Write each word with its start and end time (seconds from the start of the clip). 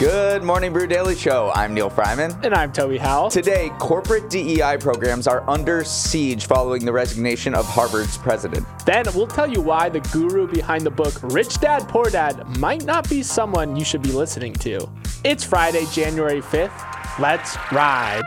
Good 0.00 0.42
morning, 0.42 0.72
Brew 0.72 0.88
Daily 0.88 1.14
Show. 1.14 1.52
I'm 1.54 1.72
Neal 1.72 1.88
Freyman. 1.88 2.34
And 2.42 2.52
I'm 2.52 2.72
Toby 2.72 2.98
Howell. 2.98 3.30
Today, 3.30 3.70
corporate 3.78 4.28
DEI 4.28 4.76
programs 4.80 5.28
are 5.28 5.48
under 5.48 5.84
siege 5.84 6.46
following 6.46 6.84
the 6.84 6.92
resignation 6.92 7.54
of 7.54 7.64
Harvard's 7.64 8.18
president. 8.18 8.66
Then 8.84 9.04
we'll 9.14 9.28
tell 9.28 9.46
you 9.46 9.60
why 9.60 9.88
the 9.88 10.00
guru 10.00 10.48
behind 10.48 10.82
the 10.82 10.90
book 10.90 11.14
Rich 11.22 11.60
Dad 11.60 11.88
Poor 11.88 12.10
Dad 12.10 12.58
might 12.58 12.84
not 12.84 13.08
be 13.08 13.22
someone 13.22 13.76
you 13.76 13.84
should 13.84 14.02
be 14.02 14.10
listening 14.10 14.54
to. 14.54 14.84
It's 15.22 15.44
Friday, 15.44 15.86
January 15.92 16.42
5th. 16.42 17.20
Let's 17.20 17.56
ride. 17.70 18.24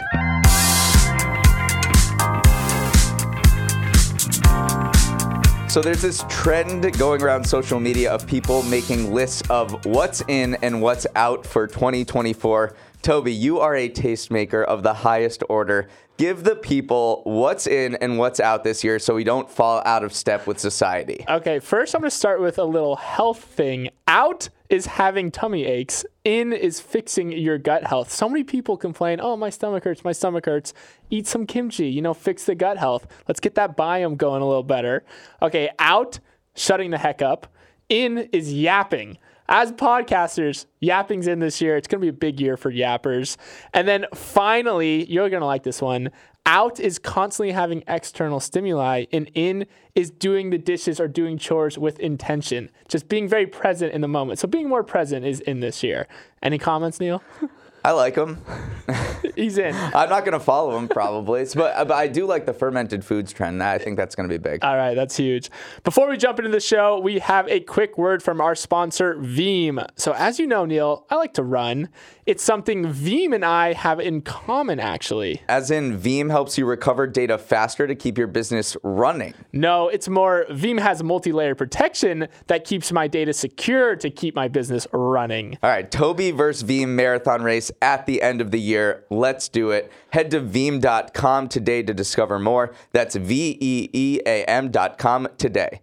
So 5.77 5.84
there's 5.84 6.02
this 6.02 6.26
trend 6.27 6.98
going 6.98 7.22
around 7.22 7.44
social 7.44 7.80
media 7.80 8.12
of 8.12 8.26
people 8.26 8.63
making 8.63 9.13
lists 9.13 9.48
of 9.52 9.85
what's 9.85 10.23
in 10.27 10.55
and 10.63 10.81
what's 10.81 11.05
out 11.16 11.46
for 11.46 11.68
2024. 11.68 12.74
Toby, 13.04 13.32
you 13.32 13.60
are 13.60 13.76
a 13.76 13.88
tastemaker 13.88 14.66
of 14.66 14.82
the 14.82 14.96
highest 14.96 15.43
order. 15.49 15.88
Give 16.18 16.43
the 16.43 16.55
people 16.55 17.21
what's 17.26 17.68
in 17.68 17.93
and 17.96 18.18
what's 18.18 18.40
out 18.40 18.63
this 18.63 18.84
year 18.84 18.98
so 18.98 19.13
we 19.13 19.23
don't 19.23 19.48
fall 19.48 19.84
out 19.85 20.04
of 20.04 20.13
step 20.13 20.48
with 20.48 20.60
society. 20.60 21.23
Okay, 21.29 21.60
first 21.60 21.93
I'm 21.93 22.01
going 22.01 22.10
to 22.10 22.15
start 22.15 22.41
with 22.41 22.57
a 22.57 22.63
little 22.63 22.96
health 22.96 23.43
thing. 23.43 23.90
Out 24.07 24.49
is 24.68 24.88
having 24.88 25.29
tummy 25.29 25.65
aches. 25.65 26.05
In 26.23 26.54
is 26.54 26.79
fixing 26.79 27.32
your 27.32 27.60
gut 27.60 27.85
health. 27.85 28.12
So 28.12 28.27
many 28.27 28.43
people 28.43 28.77
complain, 28.77 29.20
oh, 29.21 29.38
my 29.38 29.51
stomach 29.51 29.84
hurts, 29.84 30.04
my 30.04 30.12
stomach 30.12 30.45
hurts. 30.45 30.73
Eat 31.12 31.27
some 31.27 31.45
kimchi, 31.45 31.88
you 31.88 32.01
know, 32.01 32.15
fix 32.15 32.45
the 32.45 32.55
gut 32.55 32.77
health. 32.77 33.05
Let's 33.27 33.40
get 33.40 33.54
that 33.54 33.77
biome 33.77 34.18
going 34.18 34.41
a 34.41 34.48
little 34.48 34.63
better. 34.63 35.05
Okay, 35.43 35.70
out, 35.77 36.20
shutting 36.55 36.90
the 36.90 36.98
heck 36.98 37.21
up. 37.21 37.48
In 37.90 38.18
is 38.34 38.51
yapping 38.51 39.20
as 39.49 39.71
podcasters, 39.71 40.65
yapping's 40.79 41.27
in 41.27 41.40
this 41.40 41.62
year. 41.62 41.77
It's 41.77 41.87
going 41.87 42.01
to 42.01 42.05
be 42.05 42.09
a 42.09 42.13
big 42.13 42.40
year 42.40 42.57
for 42.57 42.71
yappers. 42.71 43.37
And 43.73 43.87
then 43.87 44.05
finally, 44.13 45.05
you're 45.05 45.29
going 45.29 45.41
to 45.41 45.45
like 45.45 45.63
this 45.63 45.81
one. 45.81 46.12
Out 46.45 46.79
is 46.79 46.98
constantly 46.98 47.51
having 47.51 47.84
external 47.89 48.39
stimuli, 48.39 49.04
and 49.12 49.29
in 49.34 49.65
is 49.95 50.09
doing 50.09 50.49
the 50.49 50.57
dishes 50.57 50.98
or 50.98 51.09
doing 51.09 51.37
chores 51.37 51.77
with 51.77 51.99
intention, 51.99 52.70
just 52.87 53.09
being 53.09 53.27
very 53.27 53.45
present 53.45 53.93
in 53.93 53.99
the 53.99 54.07
moment. 54.07 54.39
So 54.39 54.48
being 54.48 54.70
more 54.70 54.84
present 54.84 55.26
is 55.26 55.41
in 55.41 55.59
this 55.59 55.84
year. 55.84 56.07
Any 56.41 56.57
comments, 56.57 57.01
Neal? 57.01 57.21
I 57.88 57.91
like 57.91 58.16
him. 58.16 58.41
He's 59.38 59.57
in. 59.57 59.74
I'm 59.74 60.10
not 60.10 60.26
going 60.26 60.34
to 60.34 60.41
follow 60.41 60.77
him 60.77 60.90
probably, 60.90 61.46
but, 61.55 61.88
but 61.88 61.94
I 61.94 62.10
do 62.10 62.26
like 62.26 62.46
the 62.46 62.52
fermented 62.52 63.05
foods 63.05 63.32
trend. 63.32 63.63
I 63.63 63.77
think 63.77 63.96
that's 63.96 64.13
going 64.13 64.28
to 64.28 64.34
be 64.34 64.38
big. 64.38 64.62
All 64.62 64.75
right, 64.75 64.94
that's 64.94 65.16
huge. 65.16 65.50
Before 65.85 66.09
we 66.09 66.18
jump 66.18 66.38
into 66.40 66.52
the 66.52 66.59
show, 66.59 67.00
we 67.00 67.19
have 67.19 67.47
a 67.47 67.62
quick 67.62 67.97
word 67.97 68.22
from 68.22 68.41
our 68.41 68.56
sponsor, 68.56 69.16
Veeam. 69.16 69.88
So, 69.96 70.12
as 70.12 70.38
you 70.38 70.47
know, 70.47 70.66
Neil, 70.66 71.06
I 71.09 71.16
like 71.16 71.34
to 71.35 71.44
run. 71.44 71.88
It's 72.28 72.44
something 72.44 72.83
Veeam 72.88 73.33
and 73.33 73.45
I 73.45 73.72
have 73.72 74.01
in 74.01 74.19
common, 74.19 74.81
actually. 74.81 75.41
As 75.47 75.71
in, 75.71 75.97
Veeam 75.97 76.29
helps 76.29 76.57
you 76.57 76.65
recover 76.65 77.07
data 77.07 77.38
faster 77.38 77.88
to 77.88 77.95
keep 77.95 78.17
your 78.17 78.27
business 78.27 78.75
running. 78.83 79.33
No, 79.53 79.88
it's 79.88 80.09
more 80.09 80.45
Veeam 80.49 80.77
has 80.77 81.01
multi 81.01 81.31
layer 81.31 81.55
protection 81.55 82.27
that 82.47 82.66
keeps 82.66 82.91
my 82.91 83.07
data 83.07 83.31
secure 83.31 83.95
to 83.95 84.09
keep 84.09 84.35
my 84.35 84.49
business 84.49 84.85
running. 84.91 85.57
All 85.63 85.69
right, 85.69 85.89
Toby 85.89 86.31
versus 86.31 86.69
Veeam 86.69 86.89
marathon 86.89 87.43
race 87.43 87.71
at 87.81 88.05
the 88.05 88.21
end 88.21 88.41
of 88.41 88.51
the 88.51 88.59
year. 88.59 89.05
Let's 89.09 89.47
do 89.47 89.71
it. 89.71 89.89
Head 90.09 90.29
to 90.31 90.41
veeam.com 90.41 91.47
today 91.47 91.81
to 91.81 91.93
discover 91.93 92.39
more. 92.39 92.73
That's 92.91 93.16
V 93.16 93.57
E 93.61 93.89
E 93.93 94.19
A 94.25 94.43
M.com 94.43 95.29
today. 95.37 95.79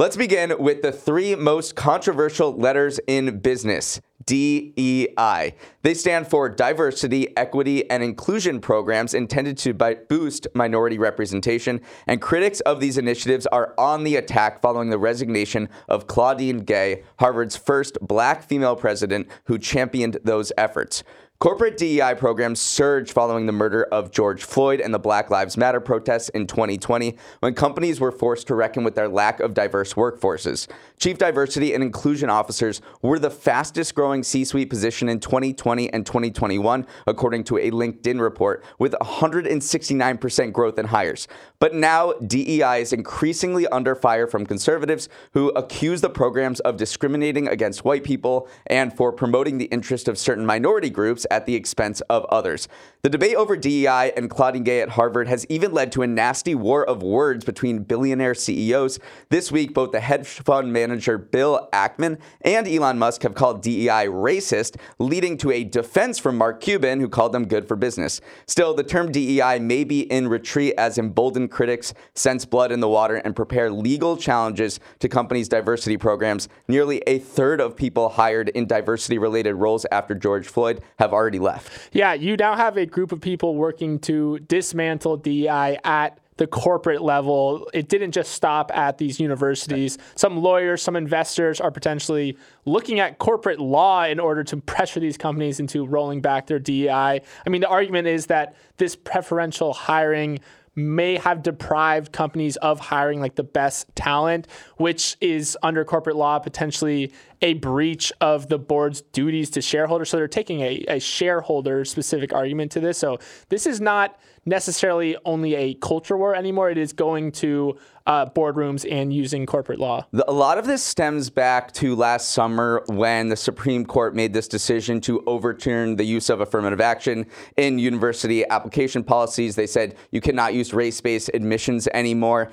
Let's 0.00 0.16
begin 0.16 0.54
with 0.60 0.82
the 0.82 0.92
three 0.92 1.34
most 1.34 1.74
controversial 1.74 2.56
letters 2.56 3.00
in 3.08 3.40
business. 3.40 4.00
DEI. 4.26 5.54
They 5.82 5.94
stand 5.94 6.28
for 6.28 6.48
Diversity, 6.48 7.36
Equity, 7.36 7.90
and 7.90 8.02
Inclusion 8.02 8.60
programs 8.60 9.14
intended 9.14 9.58
to 9.58 9.74
boost 9.74 10.46
minority 10.54 10.98
representation, 10.98 11.80
and 12.06 12.20
critics 12.20 12.60
of 12.60 12.78
these 12.78 12.98
initiatives 12.98 13.46
are 13.46 13.74
on 13.78 14.04
the 14.04 14.16
attack 14.16 14.60
following 14.60 14.90
the 14.90 14.98
resignation 14.98 15.68
of 15.88 16.06
Claudine 16.06 16.58
Gay, 16.58 17.02
Harvard's 17.18 17.56
first 17.56 17.98
black 18.00 18.44
female 18.44 18.76
president 18.76 19.26
who 19.44 19.58
championed 19.58 20.18
those 20.22 20.52
efforts. 20.58 21.02
Corporate 21.40 21.76
DEI 21.76 22.16
programs 22.16 22.60
surged 22.60 23.12
following 23.12 23.46
the 23.46 23.52
murder 23.52 23.84
of 23.92 24.10
George 24.10 24.42
Floyd 24.42 24.80
and 24.80 24.92
the 24.92 24.98
Black 24.98 25.30
Lives 25.30 25.56
Matter 25.56 25.78
protests 25.78 26.30
in 26.30 26.48
2020 26.48 27.16
when 27.38 27.54
companies 27.54 28.00
were 28.00 28.10
forced 28.10 28.48
to 28.48 28.56
reckon 28.56 28.82
with 28.82 28.96
their 28.96 29.08
lack 29.08 29.38
of 29.38 29.54
diverse 29.54 29.94
workforces. 29.94 30.66
Chief 30.98 31.16
Diversity 31.16 31.74
and 31.74 31.84
Inclusion 31.84 32.28
Officers 32.28 32.80
were 33.02 33.20
the 33.20 33.30
fastest 33.30 33.94
growing 33.94 34.24
C 34.24 34.44
suite 34.44 34.68
position 34.68 35.08
in 35.08 35.20
2020 35.20 35.92
and 35.92 36.04
2021, 36.04 36.84
according 37.06 37.44
to 37.44 37.58
a 37.58 37.70
LinkedIn 37.70 38.20
report, 38.20 38.64
with 38.80 38.94
169% 39.00 40.52
growth 40.52 40.76
in 40.76 40.86
hires. 40.86 41.28
But 41.60 41.72
now 41.72 42.14
DEI 42.14 42.80
is 42.80 42.92
increasingly 42.92 43.68
under 43.68 43.94
fire 43.94 44.26
from 44.26 44.44
conservatives 44.44 45.08
who 45.34 45.50
accuse 45.50 46.00
the 46.00 46.10
programs 46.10 46.58
of 46.60 46.76
discriminating 46.76 47.46
against 47.46 47.84
white 47.84 48.02
people 48.02 48.48
and 48.66 48.92
for 48.92 49.12
promoting 49.12 49.58
the 49.58 49.66
interest 49.66 50.08
of 50.08 50.18
certain 50.18 50.44
minority 50.44 50.90
groups 50.90 51.26
at 51.30 51.46
the 51.46 51.54
expense 51.54 52.00
of 52.02 52.24
others. 52.26 52.68
The 53.02 53.10
debate 53.10 53.36
over 53.36 53.56
DEI 53.56 54.12
and 54.16 54.28
Claudine 54.28 54.64
Gay 54.64 54.80
at 54.80 54.90
Harvard 54.90 55.28
has 55.28 55.46
even 55.48 55.72
led 55.72 55.92
to 55.92 56.02
a 56.02 56.06
nasty 56.06 56.56
war 56.56 56.84
of 56.84 57.00
words 57.00 57.44
between 57.44 57.84
billionaire 57.84 58.34
CEOs. 58.34 58.98
This 59.30 59.52
week, 59.52 59.72
both 59.72 59.92
the 59.92 60.00
hedge 60.00 60.26
fund 60.26 60.72
manager 60.72 61.16
Bill 61.16 61.68
Ackman 61.72 62.18
and 62.40 62.66
Elon 62.66 62.98
Musk 62.98 63.22
have 63.22 63.36
called 63.36 63.62
DEI 63.62 64.06
racist, 64.08 64.76
leading 64.98 65.38
to 65.38 65.52
a 65.52 65.62
defense 65.62 66.18
from 66.18 66.36
Mark 66.36 66.60
Cuban, 66.60 66.98
who 66.98 67.08
called 67.08 67.32
them 67.32 67.46
good 67.46 67.68
for 67.68 67.76
business. 67.76 68.20
Still, 68.46 68.74
the 68.74 68.82
term 68.82 69.12
DEI 69.12 69.60
may 69.60 69.84
be 69.84 70.00
in 70.00 70.26
retreat 70.26 70.74
as 70.76 70.98
emboldened 70.98 71.52
critics 71.52 71.94
sense 72.14 72.44
blood 72.44 72.72
in 72.72 72.80
the 72.80 72.88
water 72.88 73.16
and 73.16 73.36
prepare 73.36 73.70
legal 73.70 74.16
challenges 74.16 74.80
to 74.98 75.08
companies' 75.08 75.48
diversity 75.48 75.96
programs. 75.96 76.48
Nearly 76.66 76.98
a 77.06 77.20
third 77.20 77.60
of 77.60 77.76
people 77.76 78.08
hired 78.08 78.48
in 78.50 78.66
diversity 78.66 79.18
related 79.18 79.54
roles 79.54 79.86
after 79.92 80.14
George 80.14 80.48
Floyd 80.48 80.82
have 80.98 81.12
already 81.18 81.40
left. 81.40 81.90
Yeah, 81.92 82.14
you 82.14 82.36
now 82.36 82.54
have 82.54 82.76
a 82.76 82.86
group 82.86 83.10
of 83.10 83.20
people 83.20 83.56
working 83.56 83.98
to 84.00 84.38
dismantle 84.38 85.16
DEI 85.18 85.78
at 85.84 86.20
the 86.36 86.46
corporate 86.46 87.02
level. 87.02 87.68
It 87.74 87.88
didn't 87.88 88.12
just 88.12 88.30
stop 88.30 88.70
at 88.72 88.98
these 88.98 89.18
universities. 89.18 89.98
Some 90.14 90.40
lawyers, 90.40 90.80
some 90.80 90.94
investors 90.94 91.60
are 91.60 91.72
potentially 91.72 92.38
looking 92.64 93.00
at 93.00 93.18
corporate 93.18 93.58
law 93.58 94.04
in 94.04 94.20
order 94.20 94.44
to 94.44 94.56
pressure 94.58 95.00
these 95.00 95.18
companies 95.18 95.58
into 95.58 95.84
rolling 95.84 96.20
back 96.20 96.46
their 96.46 96.60
DEI. 96.60 96.88
I 96.90 97.48
mean, 97.48 97.60
the 97.60 97.68
argument 97.68 98.06
is 98.06 98.26
that 98.26 98.54
this 98.76 98.94
preferential 98.94 99.72
hiring 99.72 100.38
may 100.78 101.16
have 101.16 101.42
deprived 101.42 102.12
companies 102.12 102.56
of 102.58 102.78
hiring 102.78 103.20
like 103.20 103.34
the 103.34 103.42
best 103.42 103.94
talent, 103.96 104.46
which 104.76 105.16
is 105.20 105.58
under 105.62 105.84
corporate 105.84 106.14
law 106.14 106.38
potentially 106.38 107.12
a 107.40 107.54
breach 107.54 108.12
of 108.20 108.48
the 108.48 108.58
board's 108.58 109.00
duties 109.00 109.50
to 109.50 109.60
shareholders. 109.60 110.10
So 110.10 110.16
they're 110.16 110.28
taking 110.28 110.60
a, 110.60 110.84
a 110.88 110.98
shareholder 110.98 111.84
specific 111.84 112.32
argument 112.32 112.72
to 112.72 112.80
this. 112.80 112.98
So 112.98 113.18
this 113.48 113.66
is 113.66 113.80
not 113.80 114.18
necessarily 114.44 115.16
only 115.24 115.54
a 115.54 115.74
culture 115.74 116.16
war 116.16 116.34
anymore. 116.34 116.70
It 116.70 116.78
is 116.78 116.92
going 116.92 117.32
to 117.32 117.78
uh, 118.06 118.26
boardrooms 118.26 118.90
and 118.90 119.12
using 119.12 119.44
corporate 119.44 119.78
law. 119.78 120.06
A 120.26 120.32
lot 120.32 120.56
of 120.56 120.66
this 120.66 120.82
stems 120.82 121.28
back 121.28 121.72
to 121.72 121.94
last 121.94 122.30
summer 122.30 122.82
when 122.86 123.28
the 123.28 123.36
Supreme 123.36 123.84
Court 123.84 124.14
made 124.14 124.32
this 124.32 124.48
decision 124.48 125.00
to 125.02 125.22
overturn 125.26 125.96
the 125.96 126.04
use 126.04 126.30
of 126.30 126.40
affirmative 126.40 126.80
action 126.80 127.26
in 127.58 127.78
university 127.78 128.48
application 128.48 129.04
policies. 129.04 129.54
They 129.54 129.66
said 129.66 129.96
you 130.10 130.22
cannot 130.22 130.54
use 130.54 130.72
race 130.72 131.00
based 131.00 131.30
admissions 131.34 131.86
anymore 131.88 132.50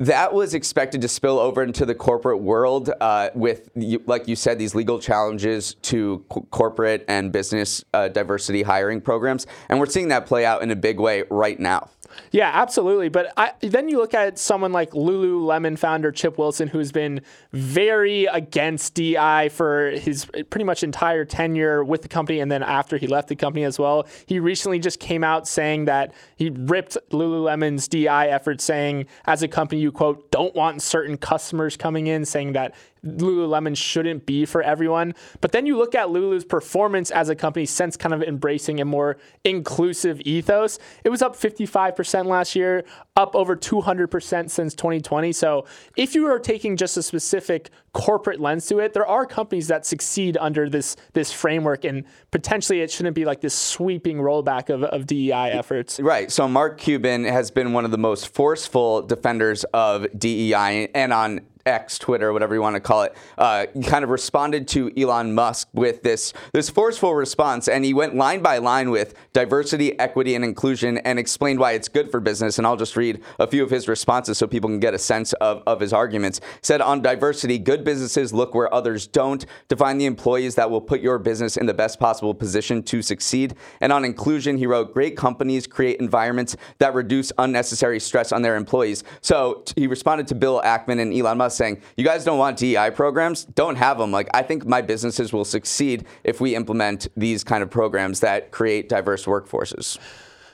that 0.00 0.32
was 0.32 0.54
expected 0.54 1.02
to 1.02 1.08
spill 1.08 1.38
over 1.38 1.62
into 1.62 1.84
the 1.84 1.94
corporate 1.94 2.40
world 2.40 2.90
uh, 3.02 3.28
with, 3.34 3.68
like 4.06 4.26
you 4.26 4.34
said, 4.34 4.58
these 4.58 4.74
legal 4.74 4.98
challenges 4.98 5.74
to 5.82 6.24
co- 6.30 6.46
corporate 6.50 7.04
and 7.06 7.30
business 7.30 7.84
uh, 7.92 8.08
diversity 8.08 8.62
hiring 8.62 9.02
programs. 9.02 9.46
And 9.68 9.78
we're 9.78 9.86
seeing 9.86 10.08
that 10.08 10.24
play 10.24 10.46
out 10.46 10.62
in 10.62 10.70
a 10.70 10.76
big 10.76 10.98
way 10.98 11.24
right 11.28 11.60
now. 11.60 11.90
Yeah, 12.30 12.50
absolutely. 12.52 13.08
But 13.08 13.32
I, 13.36 13.52
then 13.60 13.88
you 13.88 13.98
look 13.98 14.14
at 14.14 14.38
someone 14.38 14.72
like 14.72 14.90
Lululemon 14.90 15.78
founder 15.78 16.12
Chip 16.12 16.38
Wilson, 16.38 16.68
who's 16.68 16.92
been 16.92 17.20
very 17.52 18.26
against 18.26 18.94
DI 18.94 19.48
for 19.50 19.90
his 19.90 20.26
pretty 20.50 20.64
much 20.64 20.82
entire 20.82 21.24
tenure 21.24 21.84
with 21.84 22.02
the 22.02 22.08
company, 22.08 22.40
and 22.40 22.50
then 22.50 22.62
after 22.62 22.96
he 22.96 23.06
left 23.06 23.28
the 23.28 23.36
company 23.36 23.64
as 23.64 23.78
well. 23.78 24.06
He 24.26 24.38
recently 24.38 24.78
just 24.78 25.00
came 25.00 25.24
out 25.24 25.48
saying 25.48 25.86
that 25.86 26.12
he 26.36 26.50
ripped 26.50 26.96
Lululemon's 27.10 27.88
DI 27.88 28.28
efforts, 28.28 28.64
saying 28.64 29.06
as 29.26 29.42
a 29.42 29.48
company, 29.48 29.80
you 29.80 29.92
quote, 29.92 30.30
don't 30.30 30.54
want 30.54 30.82
certain 30.82 31.16
customers 31.16 31.76
coming 31.76 32.06
in, 32.06 32.24
saying 32.24 32.52
that 32.52 32.74
Lululemon 33.04 33.76
shouldn't 33.76 34.26
be 34.26 34.44
for 34.44 34.62
everyone. 34.62 35.14
But 35.40 35.52
then 35.52 35.66
you 35.66 35.76
look 35.76 35.94
at 35.94 36.10
Lulu's 36.10 36.44
performance 36.44 37.10
as 37.10 37.28
a 37.28 37.34
company 37.34 37.66
since 37.66 37.96
kind 37.96 38.14
of 38.14 38.22
embracing 38.22 38.80
a 38.80 38.84
more 38.84 39.16
inclusive 39.44 40.20
ethos. 40.22 40.78
It 41.04 41.08
was 41.08 41.22
up 41.22 41.36
55% 41.36 42.26
last 42.26 42.54
year, 42.54 42.84
up 43.16 43.34
over 43.34 43.56
200% 43.56 44.50
since 44.50 44.74
2020. 44.74 45.32
So 45.32 45.66
if 45.96 46.14
you 46.14 46.26
are 46.26 46.38
taking 46.38 46.76
just 46.76 46.96
a 46.96 47.02
specific 47.02 47.70
corporate 47.92 48.40
lens 48.40 48.66
to 48.68 48.78
it, 48.78 48.92
there 48.92 49.06
are 49.06 49.26
companies 49.26 49.68
that 49.68 49.84
succeed 49.84 50.36
under 50.40 50.68
this 50.68 50.96
this 51.12 51.32
framework, 51.32 51.84
and 51.84 52.04
potentially 52.30 52.80
it 52.80 52.90
shouldn't 52.90 53.16
be 53.16 53.24
like 53.24 53.40
this 53.40 53.54
sweeping 53.54 54.18
rollback 54.18 54.70
of, 54.70 54.84
of 54.84 55.06
DEI 55.06 55.50
efforts. 55.50 55.98
Right. 55.98 56.30
So 56.30 56.46
Mark 56.48 56.78
Cuban 56.78 57.24
has 57.24 57.50
been 57.50 57.72
one 57.72 57.84
of 57.84 57.90
the 57.90 57.98
most 57.98 58.28
forceful 58.28 59.02
defenders 59.02 59.64
of 59.74 60.06
DEI, 60.18 60.88
and 60.94 61.12
on 61.12 61.40
X, 61.66 61.98
Twitter, 61.98 62.32
whatever 62.32 62.54
you 62.54 62.60
want 62.60 62.76
to 62.76 62.80
call 62.80 63.02
it, 63.02 63.16
uh, 63.38 63.66
kind 63.86 64.04
of 64.04 64.10
responded 64.10 64.66
to 64.68 64.90
Elon 65.00 65.34
Musk 65.34 65.68
with 65.72 66.02
this 66.02 66.32
this 66.52 66.70
forceful 66.70 67.14
response, 67.14 67.68
and 67.68 67.84
he 67.84 67.94
went 67.94 68.14
line 68.14 68.42
by 68.42 68.58
line 68.58 68.90
with 68.90 69.14
diversity, 69.32 69.98
equity, 69.98 70.34
and 70.34 70.44
inclusion, 70.44 70.98
and 70.98 71.18
explained 71.18 71.58
why 71.58 71.72
it's 71.72 71.88
good 71.88 72.10
for 72.10 72.20
business. 72.20 72.58
And 72.58 72.66
I'll 72.66 72.76
just 72.76 72.96
read 72.96 73.20
a 73.38 73.46
few 73.46 73.62
of 73.62 73.70
his 73.70 73.88
responses 73.88 74.38
so 74.38 74.46
people 74.46 74.68
can 74.70 74.80
get 74.80 74.94
a 74.94 74.98
sense 74.98 75.32
of, 75.34 75.62
of 75.66 75.80
his 75.80 75.92
arguments. 75.92 76.40
Said 76.62 76.80
on 76.80 77.02
diversity, 77.02 77.58
good 77.58 77.84
businesses 77.84 78.32
look 78.32 78.54
where 78.54 78.72
others 78.72 79.06
don't. 79.06 79.44
Define 79.68 79.98
the 79.98 80.06
employees 80.06 80.54
that 80.54 80.70
will 80.70 80.80
put 80.80 81.00
your 81.00 81.18
business 81.18 81.56
in 81.56 81.66
the 81.66 81.74
best 81.74 82.00
possible 82.00 82.34
position 82.34 82.82
to 82.84 83.02
succeed. 83.02 83.54
And 83.80 83.92
on 83.92 84.04
inclusion, 84.04 84.56
he 84.56 84.66
wrote, 84.66 84.94
great 84.94 85.16
companies 85.16 85.66
create 85.66 86.00
environments 86.00 86.56
that 86.78 86.94
reduce 86.94 87.32
unnecessary 87.38 88.00
stress 88.00 88.32
on 88.32 88.42
their 88.42 88.56
employees. 88.56 89.04
So 89.20 89.64
he 89.76 89.86
responded 89.86 90.26
to 90.28 90.34
Bill 90.34 90.60
Ackman 90.64 91.00
and 91.00 91.12
Elon 91.12 91.38
Musk 91.38 91.49
saying, 91.52 91.80
you 91.96 92.04
guys 92.04 92.24
don't 92.24 92.38
want 92.38 92.58
DEI 92.58 92.90
programs? 92.90 93.44
Don't 93.44 93.76
have 93.76 93.98
them. 93.98 94.10
Like, 94.10 94.28
I 94.34 94.42
think 94.42 94.66
my 94.66 94.82
businesses 94.82 95.32
will 95.32 95.44
succeed 95.44 96.06
if 96.24 96.40
we 96.40 96.54
implement 96.54 97.08
these 97.16 97.44
kind 97.44 97.62
of 97.62 97.70
programs 97.70 98.20
that 98.20 98.50
create 98.50 98.88
diverse 98.88 99.24
workforces. 99.24 99.98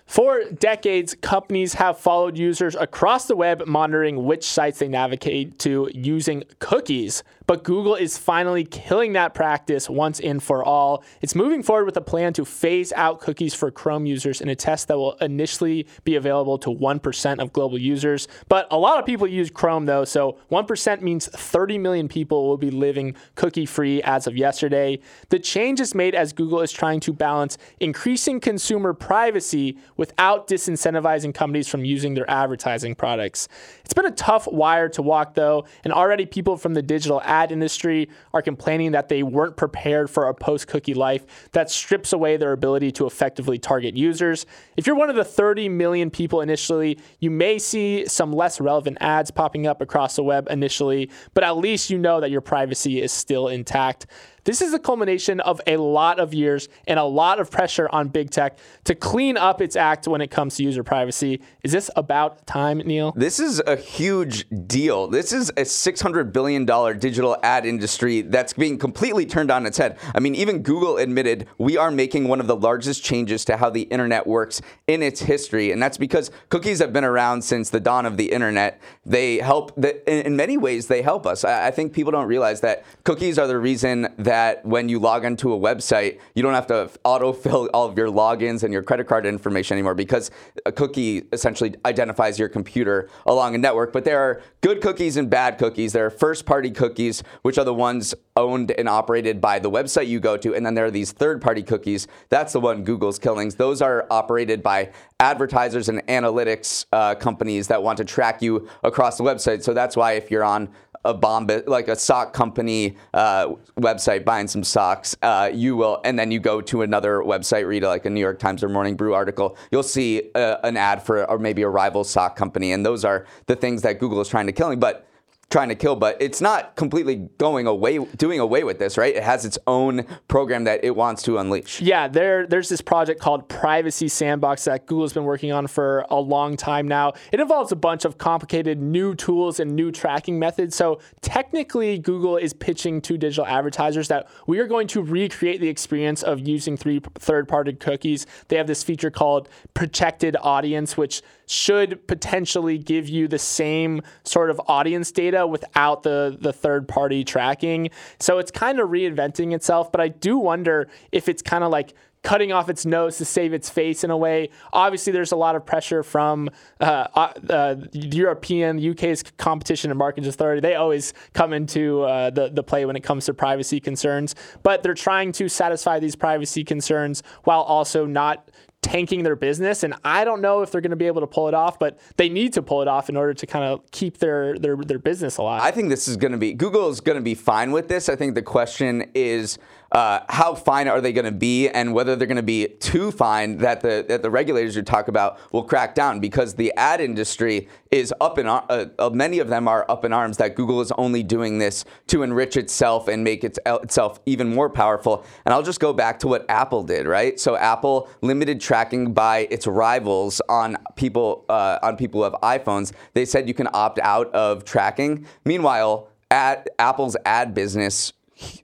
For 0.06 0.44
decades, 0.44 1.16
companies 1.20 1.74
have 1.74 1.98
followed 1.98 2.38
users 2.38 2.76
across 2.76 3.26
the 3.26 3.34
web, 3.34 3.66
monitoring 3.66 4.24
which 4.24 4.44
sites 4.44 4.78
they 4.78 4.86
navigate 4.86 5.58
to 5.60 5.90
using 5.92 6.44
cookies. 6.60 7.24
But 7.46 7.62
Google 7.62 7.94
is 7.94 8.18
finally 8.18 8.64
killing 8.64 9.12
that 9.12 9.32
practice 9.32 9.88
once 9.88 10.18
and 10.18 10.42
for 10.42 10.64
all. 10.64 11.04
It's 11.20 11.34
moving 11.34 11.62
forward 11.62 11.84
with 11.84 11.96
a 11.96 12.00
plan 12.00 12.32
to 12.34 12.44
phase 12.44 12.92
out 12.94 13.20
cookies 13.20 13.54
for 13.54 13.70
Chrome 13.70 14.04
users 14.04 14.40
in 14.40 14.48
a 14.48 14.56
test 14.56 14.88
that 14.88 14.96
will 14.96 15.12
initially 15.14 15.86
be 16.04 16.16
available 16.16 16.58
to 16.58 16.70
1% 16.70 17.38
of 17.38 17.52
global 17.52 17.78
users. 17.78 18.26
But 18.48 18.66
a 18.70 18.78
lot 18.78 18.98
of 18.98 19.06
people 19.06 19.28
use 19.28 19.50
Chrome 19.50 19.86
though, 19.86 20.04
so 20.04 20.38
1% 20.50 21.02
means 21.02 21.28
30 21.28 21.78
million 21.78 22.08
people 22.08 22.48
will 22.48 22.56
be 22.56 22.70
living 22.70 23.14
cookie 23.36 23.66
free 23.66 24.02
as 24.02 24.26
of 24.26 24.36
yesterday. 24.36 24.98
The 25.28 25.38
change 25.38 25.80
is 25.80 25.94
made 25.94 26.14
as 26.14 26.32
Google 26.32 26.62
is 26.62 26.72
trying 26.72 27.00
to 27.00 27.12
balance 27.12 27.58
increasing 27.78 28.40
consumer 28.40 28.92
privacy 28.92 29.78
without 29.96 30.48
disincentivizing 30.48 31.34
companies 31.34 31.68
from 31.68 31.84
using 31.84 32.14
their 32.14 32.28
advertising 32.28 32.96
products. 32.96 33.48
It's 33.84 33.94
been 33.94 34.06
a 34.06 34.10
tough 34.10 34.48
wire 34.48 34.88
to 34.90 35.02
walk 35.02 35.34
though, 35.34 35.64
and 35.84 35.92
already 35.92 36.26
people 36.26 36.56
from 36.56 36.74
the 36.74 36.82
digital 36.82 37.20
ad 37.36 37.52
industry 37.52 38.08
are 38.32 38.40
complaining 38.40 38.92
that 38.92 39.08
they 39.08 39.22
weren't 39.22 39.56
prepared 39.56 40.08
for 40.08 40.28
a 40.28 40.34
post 40.34 40.66
cookie 40.68 40.94
life 40.94 41.50
that 41.52 41.70
strips 41.70 42.12
away 42.12 42.36
their 42.36 42.52
ability 42.52 42.90
to 42.90 43.06
effectively 43.06 43.58
target 43.58 43.94
users. 43.94 44.46
If 44.76 44.86
you're 44.86 44.96
one 44.96 45.10
of 45.10 45.16
the 45.16 45.24
30 45.24 45.68
million 45.68 46.10
people 46.10 46.40
initially, 46.40 46.98
you 47.20 47.30
may 47.30 47.58
see 47.58 48.06
some 48.06 48.32
less 48.32 48.58
relevant 48.58 48.96
ads 49.00 49.30
popping 49.30 49.66
up 49.66 49.82
across 49.82 50.16
the 50.16 50.22
web 50.22 50.48
initially, 50.50 51.10
but 51.34 51.44
at 51.44 51.58
least 51.58 51.90
you 51.90 51.98
know 51.98 52.20
that 52.20 52.30
your 52.30 52.40
privacy 52.40 53.02
is 53.02 53.12
still 53.12 53.48
intact. 53.48 54.06
This 54.46 54.62
is 54.62 54.70
the 54.70 54.78
culmination 54.78 55.40
of 55.40 55.60
a 55.66 55.76
lot 55.76 56.20
of 56.20 56.32
years 56.32 56.68
and 56.86 57.00
a 57.00 57.04
lot 57.04 57.40
of 57.40 57.50
pressure 57.50 57.88
on 57.90 58.06
big 58.06 58.30
tech 58.30 58.58
to 58.84 58.94
clean 58.94 59.36
up 59.36 59.60
its 59.60 59.74
act 59.74 60.06
when 60.06 60.20
it 60.20 60.30
comes 60.30 60.54
to 60.54 60.62
user 60.62 60.84
privacy. 60.84 61.40
Is 61.64 61.72
this 61.72 61.90
about 61.96 62.46
time, 62.46 62.78
Neal? 62.78 63.12
This 63.16 63.40
is 63.40 63.60
a 63.66 63.74
huge 63.74 64.46
deal. 64.68 65.08
This 65.08 65.32
is 65.32 65.50
a 65.50 65.62
$600 65.62 66.32
billion 66.32 66.64
digital 66.64 67.36
ad 67.42 67.66
industry 67.66 68.20
that's 68.20 68.52
being 68.52 68.78
completely 68.78 69.26
turned 69.26 69.50
on 69.50 69.66
its 69.66 69.78
head. 69.78 69.98
I 70.14 70.20
mean, 70.20 70.36
even 70.36 70.62
Google 70.62 70.98
admitted 70.98 71.48
we 71.58 71.76
are 71.76 71.90
making 71.90 72.28
one 72.28 72.38
of 72.38 72.46
the 72.46 72.54
largest 72.54 73.02
changes 73.02 73.44
to 73.46 73.56
how 73.56 73.68
the 73.68 73.82
internet 73.82 74.28
works 74.28 74.62
in 74.86 75.02
its 75.02 75.22
history. 75.22 75.72
And 75.72 75.82
that's 75.82 75.98
because 75.98 76.30
cookies 76.50 76.78
have 76.78 76.92
been 76.92 77.02
around 77.02 77.42
since 77.42 77.70
the 77.70 77.80
dawn 77.80 78.06
of 78.06 78.16
the 78.16 78.30
internet. 78.30 78.80
They 79.04 79.38
help, 79.38 79.76
in 80.06 80.36
many 80.36 80.56
ways, 80.56 80.86
they 80.86 81.02
help 81.02 81.26
us. 81.26 81.42
I 81.42 81.72
think 81.72 81.92
people 81.92 82.12
don't 82.12 82.28
realize 82.28 82.60
that 82.60 82.84
cookies 83.02 83.40
are 83.40 83.48
the 83.48 83.58
reason 83.58 84.06
that 84.18 84.35
that 84.36 84.62
when 84.66 84.86
you 84.86 84.98
log 84.98 85.24
into 85.24 85.54
a 85.54 85.58
website, 85.58 86.20
you 86.34 86.42
don't 86.42 86.52
have 86.52 86.66
to 86.66 86.90
autofill 87.06 87.70
all 87.72 87.86
of 87.88 87.96
your 87.96 88.08
logins 88.08 88.64
and 88.64 88.70
your 88.70 88.82
credit 88.82 89.06
card 89.06 89.24
information 89.24 89.76
anymore 89.76 89.94
because 89.94 90.30
a 90.66 90.72
cookie 90.72 91.22
essentially 91.32 91.74
identifies 91.86 92.38
your 92.38 92.50
computer 92.50 93.08
along 93.24 93.54
a 93.54 93.58
network. 93.58 93.94
But 93.94 94.04
there 94.04 94.20
are 94.20 94.42
good 94.60 94.82
cookies 94.82 95.16
and 95.16 95.30
bad 95.30 95.56
cookies. 95.56 95.94
There 95.94 96.04
are 96.04 96.10
first 96.10 96.44
party 96.44 96.70
cookies, 96.70 97.22
which 97.42 97.56
are 97.56 97.64
the 97.64 97.72
ones 97.72 98.14
owned 98.36 98.72
and 98.72 98.90
operated 98.90 99.40
by 99.40 99.58
the 99.58 99.70
website 99.70 100.06
you 100.06 100.20
go 100.20 100.36
to. 100.36 100.54
And 100.54 100.66
then 100.66 100.74
there 100.74 100.84
are 100.84 100.90
these 100.90 101.12
third 101.12 101.40
party 101.40 101.62
cookies. 101.62 102.06
That's 102.28 102.52
the 102.52 102.60
one 102.60 102.84
Google's 102.84 103.18
killing. 103.18 103.48
Those 103.48 103.80
are 103.80 104.06
operated 104.10 104.62
by 104.62 104.92
advertisers 105.18 105.88
and 105.88 106.06
analytics 106.08 106.84
uh, 106.92 107.14
companies 107.14 107.68
that 107.68 107.82
want 107.82 107.96
to 107.96 108.04
track 108.04 108.42
you 108.42 108.68
across 108.84 109.16
the 109.16 109.24
website. 109.24 109.62
So 109.62 109.72
that's 109.72 109.96
why 109.96 110.12
if 110.12 110.30
you're 110.30 110.44
on 110.44 110.68
a 111.06 111.14
bomb, 111.14 111.48
like 111.66 111.88
a 111.88 111.96
sock 111.96 112.32
company 112.32 112.96
uh, 113.14 113.48
website 113.78 114.24
buying 114.24 114.48
some 114.48 114.64
socks, 114.64 115.16
uh, 115.22 115.50
you 115.52 115.76
will, 115.76 116.00
and 116.04 116.18
then 116.18 116.30
you 116.30 116.40
go 116.40 116.60
to 116.60 116.82
another 116.82 117.20
website, 117.20 117.66
read 117.66 117.84
like 117.84 118.04
a 118.04 118.10
New 118.10 118.20
York 118.20 118.38
Times 118.38 118.62
or 118.64 118.68
Morning 118.68 118.96
Brew 118.96 119.14
article, 119.14 119.56
you'll 119.70 119.82
see 119.82 120.30
uh, 120.34 120.56
an 120.64 120.76
ad 120.76 121.02
for 121.02 121.28
or 121.30 121.38
maybe 121.38 121.62
a 121.62 121.68
rival 121.68 122.04
sock 122.04 122.36
company, 122.36 122.72
and 122.72 122.84
those 122.84 123.04
are 123.04 123.26
the 123.46 123.56
things 123.56 123.82
that 123.82 124.00
Google 124.00 124.20
is 124.20 124.28
trying 124.28 124.46
to 124.46 124.52
kill. 124.52 124.74
But 124.76 125.06
trying 125.48 125.68
to 125.68 125.76
kill, 125.76 125.94
but 125.94 126.20
it's 126.20 126.40
not 126.40 126.74
completely 126.74 127.28
going 127.38 127.68
away, 127.68 127.98
doing 128.16 128.40
away 128.40 128.64
with 128.64 128.80
this, 128.80 128.98
right? 128.98 129.14
It 129.14 129.22
has 129.22 129.44
its 129.44 129.56
own 129.68 130.04
program 130.26 130.64
that 130.64 130.84
it 130.84 130.96
wants 130.96 131.22
to 131.22 131.38
unleash. 131.38 131.80
Yeah, 131.80 132.08
there, 132.08 132.48
there's 132.48 132.68
this 132.68 132.80
project 132.80 133.20
called 133.20 133.48
Privacy 133.48 134.08
Sandbox 134.08 134.64
that 134.64 134.86
Google's 134.86 135.12
been 135.12 135.24
working 135.24 135.52
on 135.52 135.68
for 135.68 136.04
a 136.10 136.16
long 136.16 136.56
time 136.56 136.88
now. 136.88 137.12
It 137.30 137.38
involves 137.38 137.70
a 137.70 137.76
bunch 137.76 138.04
of 138.04 138.18
complicated 138.18 138.80
new 138.82 139.14
tools 139.14 139.60
and 139.60 139.76
new 139.76 139.92
tracking 139.92 140.36
methods. 140.36 140.74
So 140.74 141.00
technically, 141.20 141.98
Google 141.98 142.36
is 142.36 142.52
pitching 142.52 143.00
to 143.02 143.16
digital 143.16 143.46
advertisers 143.46 144.08
that 144.08 144.28
we 144.48 144.58
are 144.58 144.66
going 144.66 144.88
to 144.88 145.02
recreate 145.02 145.60
the 145.60 145.68
experience 145.68 146.24
of 146.24 146.40
using 146.40 146.76
three 146.76 147.00
third-party 147.14 147.74
cookies. 147.74 148.26
They 148.48 148.56
have 148.56 148.66
this 148.66 148.82
feature 148.82 149.12
called 149.12 149.48
Protected 149.74 150.36
Audience, 150.40 150.96
which 150.96 151.22
should 151.48 152.04
potentially 152.08 152.76
give 152.76 153.08
you 153.08 153.28
the 153.28 153.38
same 153.38 154.02
sort 154.24 154.50
of 154.50 154.60
audience 154.66 155.12
data 155.12 155.35
without 155.44 156.04
the, 156.04 156.36
the 156.40 156.52
third 156.52 156.86
party 156.86 157.24
tracking. 157.24 157.90
So 158.20 158.38
it's 158.38 158.50
kind 158.50 158.78
of 158.78 158.90
reinventing 158.90 159.52
itself, 159.52 159.90
but 159.90 160.00
I 160.00 160.08
do 160.08 160.38
wonder 160.38 160.88
if 161.10 161.28
it's 161.28 161.42
kind 161.42 161.64
of 161.64 161.70
like 161.70 161.94
cutting 162.26 162.50
off 162.50 162.68
its 162.68 162.84
nose 162.84 163.18
to 163.18 163.24
save 163.24 163.52
its 163.52 163.70
face 163.70 164.02
in 164.02 164.10
a 164.10 164.16
way. 164.16 164.50
Obviously, 164.72 165.12
there's 165.12 165.30
a 165.30 165.36
lot 165.36 165.54
of 165.54 165.64
pressure 165.64 166.02
from 166.02 166.50
uh, 166.80 167.06
uh 167.48 167.76
European, 167.92 168.84
UK's 168.84 169.22
Competition 169.38 169.92
and 169.92 169.98
Markets 169.98 170.26
Authority. 170.26 170.60
They 170.60 170.74
always 170.74 171.14
come 171.34 171.52
into 171.52 172.02
uh, 172.02 172.30
the, 172.30 172.48
the 172.48 172.64
play 172.64 172.84
when 172.84 172.96
it 172.96 173.04
comes 173.04 173.26
to 173.26 173.34
privacy 173.34 173.78
concerns, 173.78 174.34
but 174.64 174.82
they're 174.82 174.94
trying 174.94 175.30
to 175.32 175.48
satisfy 175.48 176.00
these 176.00 176.16
privacy 176.16 176.64
concerns 176.64 177.22
while 177.44 177.62
also 177.62 178.06
not 178.06 178.50
tanking 178.86 179.24
their 179.24 179.34
business. 179.34 179.82
And 179.82 179.94
I 180.04 180.24
don't 180.24 180.40
know 180.40 180.62
if 180.62 180.70
they're 180.70 180.80
going 180.80 180.90
to 180.90 180.96
be 180.96 181.08
able 181.08 181.20
to 181.20 181.26
pull 181.26 181.48
it 181.48 181.54
off, 181.54 181.78
but 181.78 181.98
they 182.16 182.28
need 182.28 182.52
to 182.52 182.62
pull 182.62 182.82
it 182.82 182.88
off 182.88 183.08
in 183.08 183.16
order 183.16 183.34
to 183.34 183.46
kind 183.46 183.64
of 183.64 183.90
keep 183.90 184.18
their 184.18 184.56
their, 184.58 184.76
their 184.76 184.98
business 185.00 185.38
alive. 185.38 185.60
I 185.62 185.72
think 185.72 185.88
this 185.88 186.06
is 186.06 186.16
going 186.16 186.32
to 186.32 186.38
be 186.38 186.52
Google 186.52 186.88
is 186.88 187.00
going 187.00 187.16
to 187.18 187.22
be 187.22 187.34
fine 187.34 187.72
with 187.72 187.88
this. 187.88 188.08
I 188.08 188.14
think 188.14 188.36
the 188.36 188.42
question 188.42 189.10
is 189.14 189.58
uh, 189.92 190.20
how 190.28 190.54
fine 190.54 190.88
are 190.88 191.00
they 191.00 191.12
going 191.12 191.24
to 191.24 191.30
be, 191.30 191.68
and 191.68 191.94
whether 191.94 192.16
they're 192.16 192.26
going 192.26 192.36
to 192.36 192.42
be 192.42 192.68
too 192.80 193.10
fine 193.10 193.58
that 193.58 193.80
the 193.80 194.04
that 194.08 194.22
the 194.22 194.30
regulators 194.30 194.76
you 194.76 194.82
talk 194.82 195.08
about 195.08 195.38
will 195.52 195.62
crack 195.62 195.94
down 195.94 196.20
because 196.20 196.54
the 196.54 196.72
ad 196.76 197.00
industry 197.00 197.68
is 197.90 198.12
up 198.20 198.38
in 198.38 198.46
uh, 198.46 198.86
uh, 198.98 199.10
many 199.10 199.38
of 199.38 199.48
them 199.48 199.68
are 199.68 199.84
up 199.88 200.04
in 200.04 200.12
arms 200.12 200.36
that 200.36 200.54
Google 200.54 200.80
is 200.80 200.92
only 200.92 201.22
doing 201.22 201.58
this 201.58 201.84
to 202.08 202.22
enrich 202.22 202.56
itself 202.56 203.08
and 203.08 203.22
make 203.22 203.44
its, 203.44 203.58
itself 203.64 204.20
even 204.26 204.52
more 204.52 204.68
powerful. 204.68 205.24
And 205.44 205.54
I'll 205.54 205.62
just 205.62 205.80
go 205.80 205.92
back 205.92 206.18
to 206.20 206.28
what 206.28 206.44
Apple 206.48 206.82
did, 206.82 207.06
right? 207.06 207.38
So 207.38 207.56
Apple 207.56 208.08
limited 208.22 208.60
tracking 208.60 209.12
by 209.12 209.46
its 209.50 209.66
rivals 209.66 210.40
on 210.48 210.76
people 210.96 211.44
uh, 211.48 211.78
on 211.82 211.96
people 211.96 212.20
who 212.20 212.24
have 212.24 212.34
iPhones. 212.42 212.92
They 213.14 213.24
said 213.24 213.48
you 213.48 213.54
can 213.54 213.68
opt 213.72 213.98
out 214.00 214.32
of 214.34 214.64
tracking. 214.64 215.26
Meanwhile, 215.44 216.08
at 216.30 216.68
Apple's 216.78 217.16
ad 217.24 217.54
business 217.54 218.12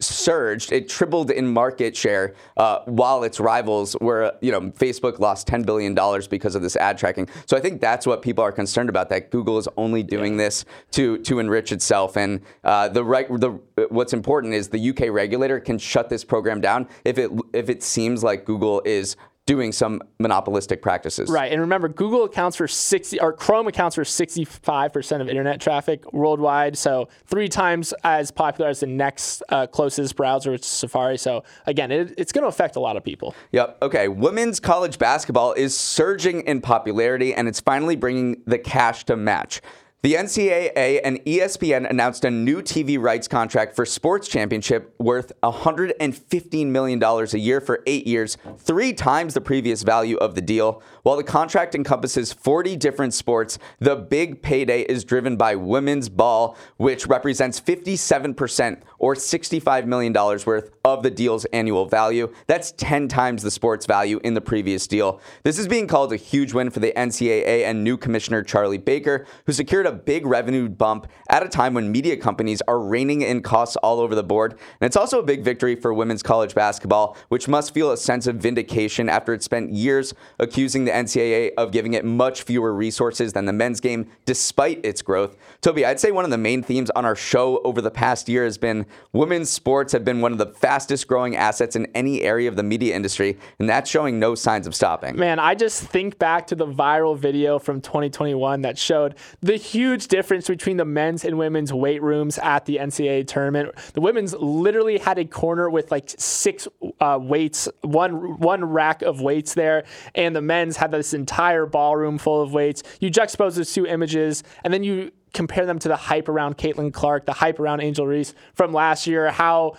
surged. 0.00 0.72
It 0.72 0.88
tripled 0.88 1.30
in 1.30 1.52
market 1.52 1.96
share 1.96 2.34
uh, 2.56 2.80
while 2.84 3.24
its 3.24 3.40
rivals 3.40 3.96
were, 4.00 4.32
you 4.40 4.52
know, 4.52 4.60
Facebook 4.72 5.18
lost 5.18 5.48
$10 5.48 5.64
billion 5.64 5.94
because 6.28 6.54
of 6.54 6.62
this 6.62 6.76
ad 6.76 6.98
tracking. 6.98 7.28
So 7.46 7.56
I 7.56 7.60
think 7.60 7.80
that's 7.80 8.06
what 8.06 8.22
people 8.22 8.44
are 8.44 8.52
concerned 8.52 8.88
about, 8.88 9.08
that 9.10 9.30
Google 9.30 9.58
is 9.58 9.68
only 9.76 10.02
doing 10.02 10.34
yeah. 10.34 10.44
this 10.44 10.64
to, 10.92 11.18
to 11.18 11.38
enrich 11.38 11.72
itself. 11.72 12.16
And 12.16 12.40
uh, 12.64 12.88
the 12.88 13.04
right, 13.04 13.28
the, 13.28 13.58
what's 13.88 14.12
important 14.12 14.54
is 14.54 14.68
the 14.68 14.90
UK 14.90 15.10
regulator 15.10 15.58
can 15.60 15.78
shut 15.78 16.08
this 16.08 16.24
program 16.24 16.60
down 16.60 16.88
if 17.04 17.18
it, 17.18 17.30
if 17.52 17.68
it 17.68 17.82
seems 17.82 18.22
like 18.22 18.44
Google 18.44 18.82
is 18.84 19.16
doing 19.46 19.72
some 19.72 20.00
monopolistic 20.20 20.80
practices. 20.80 21.28
Right. 21.28 21.50
And 21.50 21.60
remember, 21.60 21.88
Google 21.88 22.24
accounts 22.24 22.56
for 22.56 22.68
60, 22.68 23.20
or 23.20 23.32
Chrome 23.32 23.66
accounts 23.66 23.96
for 23.96 24.04
65% 24.04 25.20
of 25.20 25.28
internet 25.28 25.60
traffic 25.60 26.12
worldwide. 26.12 26.78
So 26.78 27.08
three 27.26 27.48
times 27.48 27.92
as 28.04 28.30
popular 28.30 28.70
as 28.70 28.80
the 28.80 28.86
next 28.86 29.42
uh, 29.48 29.66
closest 29.66 30.14
browser, 30.14 30.52
which 30.52 30.60
is 30.60 30.66
Safari. 30.66 31.18
So 31.18 31.42
again, 31.66 31.90
it, 31.90 32.14
it's 32.16 32.30
going 32.30 32.42
to 32.42 32.48
affect 32.48 32.76
a 32.76 32.80
lot 32.80 32.96
of 32.96 33.02
people. 33.02 33.34
Yep. 33.50 33.78
Okay. 33.82 34.06
Women's 34.06 34.60
college 34.60 34.98
basketball 34.98 35.54
is 35.54 35.76
surging 35.76 36.42
in 36.42 36.60
popularity, 36.60 37.34
and 37.34 37.48
it's 37.48 37.60
finally 37.60 37.96
bringing 37.96 38.42
the 38.46 38.58
cash 38.58 39.04
to 39.06 39.16
match. 39.16 39.60
The 40.02 40.14
NCAA 40.14 41.00
and 41.04 41.24
ESPN 41.24 41.88
announced 41.88 42.24
a 42.24 42.30
new 42.32 42.60
TV 42.60 43.00
rights 43.00 43.28
contract 43.28 43.76
for 43.76 43.86
Sports 43.86 44.26
Championship 44.26 44.96
worth 44.98 45.30
$115 45.44 46.66
million 46.66 47.00
a 47.00 47.38
year 47.38 47.60
for 47.60 47.84
eight 47.86 48.04
years, 48.04 48.36
three 48.58 48.94
times 48.94 49.34
the 49.34 49.40
previous 49.40 49.84
value 49.84 50.16
of 50.16 50.34
the 50.34 50.40
deal. 50.40 50.82
While 51.02 51.16
the 51.16 51.24
contract 51.24 51.74
encompasses 51.74 52.32
40 52.32 52.76
different 52.76 53.12
sports, 53.12 53.58
the 53.80 53.96
big 53.96 54.40
payday 54.40 54.82
is 54.82 55.02
driven 55.02 55.36
by 55.36 55.56
women's 55.56 56.08
ball, 56.08 56.56
which 56.76 57.08
represents 57.08 57.60
57% 57.60 58.82
or 59.00 59.16
$65 59.16 59.86
million 59.86 60.12
worth 60.12 60.70
of 60.84 61.02
the 61.02 61.10
deal's 61.10 61.44
annual 61.46 61.86
value. 61.86 62.32
That's 62.46 62.70
10 62.76 63.08
times 63.08 63.42
the 63.42 63.50
sports 63.50 63.84
value 63.84 64.20
in 64.22 64.34
the 64.34 64.40
previous 64.40 64.86
deal. 64.86 65.20
This 65.42 65.58
is 65.58 65.66
being 65.66 65.88
called 65.88 66.12
a 66.12 66.16
huge 66.16 66.54
win 66.54 66.70
for 66.70 66.78
the 66.78 66.92
NCAA 66.96 67.64
and 67.64 67.82
new 67.82 67.96
commissioner 67.96 68.44
Charlie 68.44 68.78
Baker, 68.78 69.26
who 69.44 69.52
secured 69.52 69.86
a 69.86 69.92
big 69.92 70.24
revenue 70.24 70.68
bump 70.68 71.08
at 71.28 71.44
a 71.44 71.48
time 71.48 71.74
when 71.74 71.90
media 71.90 72.16
companies 72.16 72.62
are 72.68 72.78
reining 72.78 73.22
in 73.22 73.42
costs 73.42 73.74
all 73.74 73.98
over 73.98 74.14
the 74.14 74.22
board. 74.22 74.52
And 74.52 74.86
it's 74.86 74.96
also 74.96 75.18
a 75.18 75.24
big 75.24 75.42
victory 75.42 75.74
for 75.74 75.92
women's 75.92 76.22
college 76.22 76.54
basketball, 76.54 77.16
which 77.28 77.48
must 77.48 77.74
feel 77.74 77.90
a 77.90 77.96
sense 77.96 78.28
of 78.28 78.36
vindication 78.36 79.08
after 79.08 79.34
it 79.34 79.42
spent 79.42 79.72
years 79.72 80.14
accusing 80.38 80.84
the 80.84 80.91
NCAA 80.92 81.52
of 81.56 81.72
giving 81.72 81.94
it 81.94 82.04
much 82.04 82.42
fewer 82.42 82.74
resources 82.74 83.32
than 83.32 83.44
the 83.46 83.52
men's 83.52 83.80
game, 83.80 84.10
despite 84.24 84.84
its 84.84 85.02
growth. 85.02 85.36
Toby, 85.60 85.84
I'd 85.84 86.00
say 86.00 86.10
one 86.10 86.24
of 86.24 86.30
the 86.30 86.38
main 86.38 86.62
themes 86.62 86.90
on 86.90 87.04
our 87.04 87.16
show 87.16 87.60
over 87.62 87.80
the 87.80 87.90
past 87.90 88.28
year 88.28 88.44
has 88.44 88.58
been 88.58 88.86
women's 89.12 89.50
sports 89.50 89.92
have 89.92 90.04
been 90.04 90.20
one 90.20 90.32
of 90.32 90.38
the 90.38 90.46
fastest 90.46 91.06
growing 91.06 91.36
assets 91.36 91.76
in 91.76 91.86
any 91.94 92.22
area 92.22 92.48
of 92.48 92.56
the 92.56 92.62
media 92.62 92.94
industry, 92.94 93.38
and 93.58 93.68
that's 93.68 93.90
showing 93.90 94.18
no 94.18 94.34
signs 94.34 94.66
of 94.66 94.74
stopping. 94.74 95.16
Man, 95.16 95.38
I 95.38 95.54
just 95.54 95.82
think 95.82 96.18
back 96.18 96.46
to 96.48 96.54
the 96.54 96.66
viral 96.66 97.16
video 97.16 97.58
from 97.58 97.80
2021 97.80 98.62
that 98.62 98.78
showed 98.78 99.14
the 99.40 99.56
huge 99.56 100.02
huge 100.02 100.08
difference 100.08 100.48
between 100.48 100.76
the 100.76 100.84
men's 100.84 101.24
and 101.24 101.38
women's 101.38 101.72
weight 101.72 102.02
rooms 102.02 102.38
at 102.38 102.64
the 102.64 102.76
NCAA 102.76 103.26
tournament. 103.26 103.74
The 103.94 104.00
women's 104.00 104.34
literally 104.34 104.98
had 104.98 105.18
a 105.18 105.24
corner 105.24 105.68
with 105.68 105.90
like 105.90 106.10
six 106.18 106.68
uh, 107.00 107.18
weights, 107.20 107.68
one 107.82 108.38
one 108.38 108.64
rack 108.64 109.02
of 109.02 109.20
weights 109.20 109.54
there, 109.54 109.84
and 110.14 110.34
the 110.34 110.40
men's 110.40 110.76
had 110.82 110.90
this 110.90 111.14
entire 111.14 111.64
ballroom 111.64 112.18
full 112.18 112.42
of 112.42 112.52
weights. 112.52 112.82
You 113.00 113.08
juxtapose 113.08 113.54
those 113.54 113.72
two 113.72 113.86
images, 113.86 114.42
and 114.64 114.74
then 114.74 114.82
you 114.82 115.12
compare 115.32 115.64
them 115.64 115.78
to 115.78 115.88
the 115.88 115.96
hype 115.96 116.28
around 116.28 116.58
Caitlin 116.58 116.92
Clark, 116.92 117.24
the 117.24 117.32
hype 117.32 117.60
around 117.60 117.80
Angel 117.80 118.06
Reese 118.06 118.34
from 118.54 118.72
last 118.72 119.06
year, 119.06 119.30
how 119.30 119.76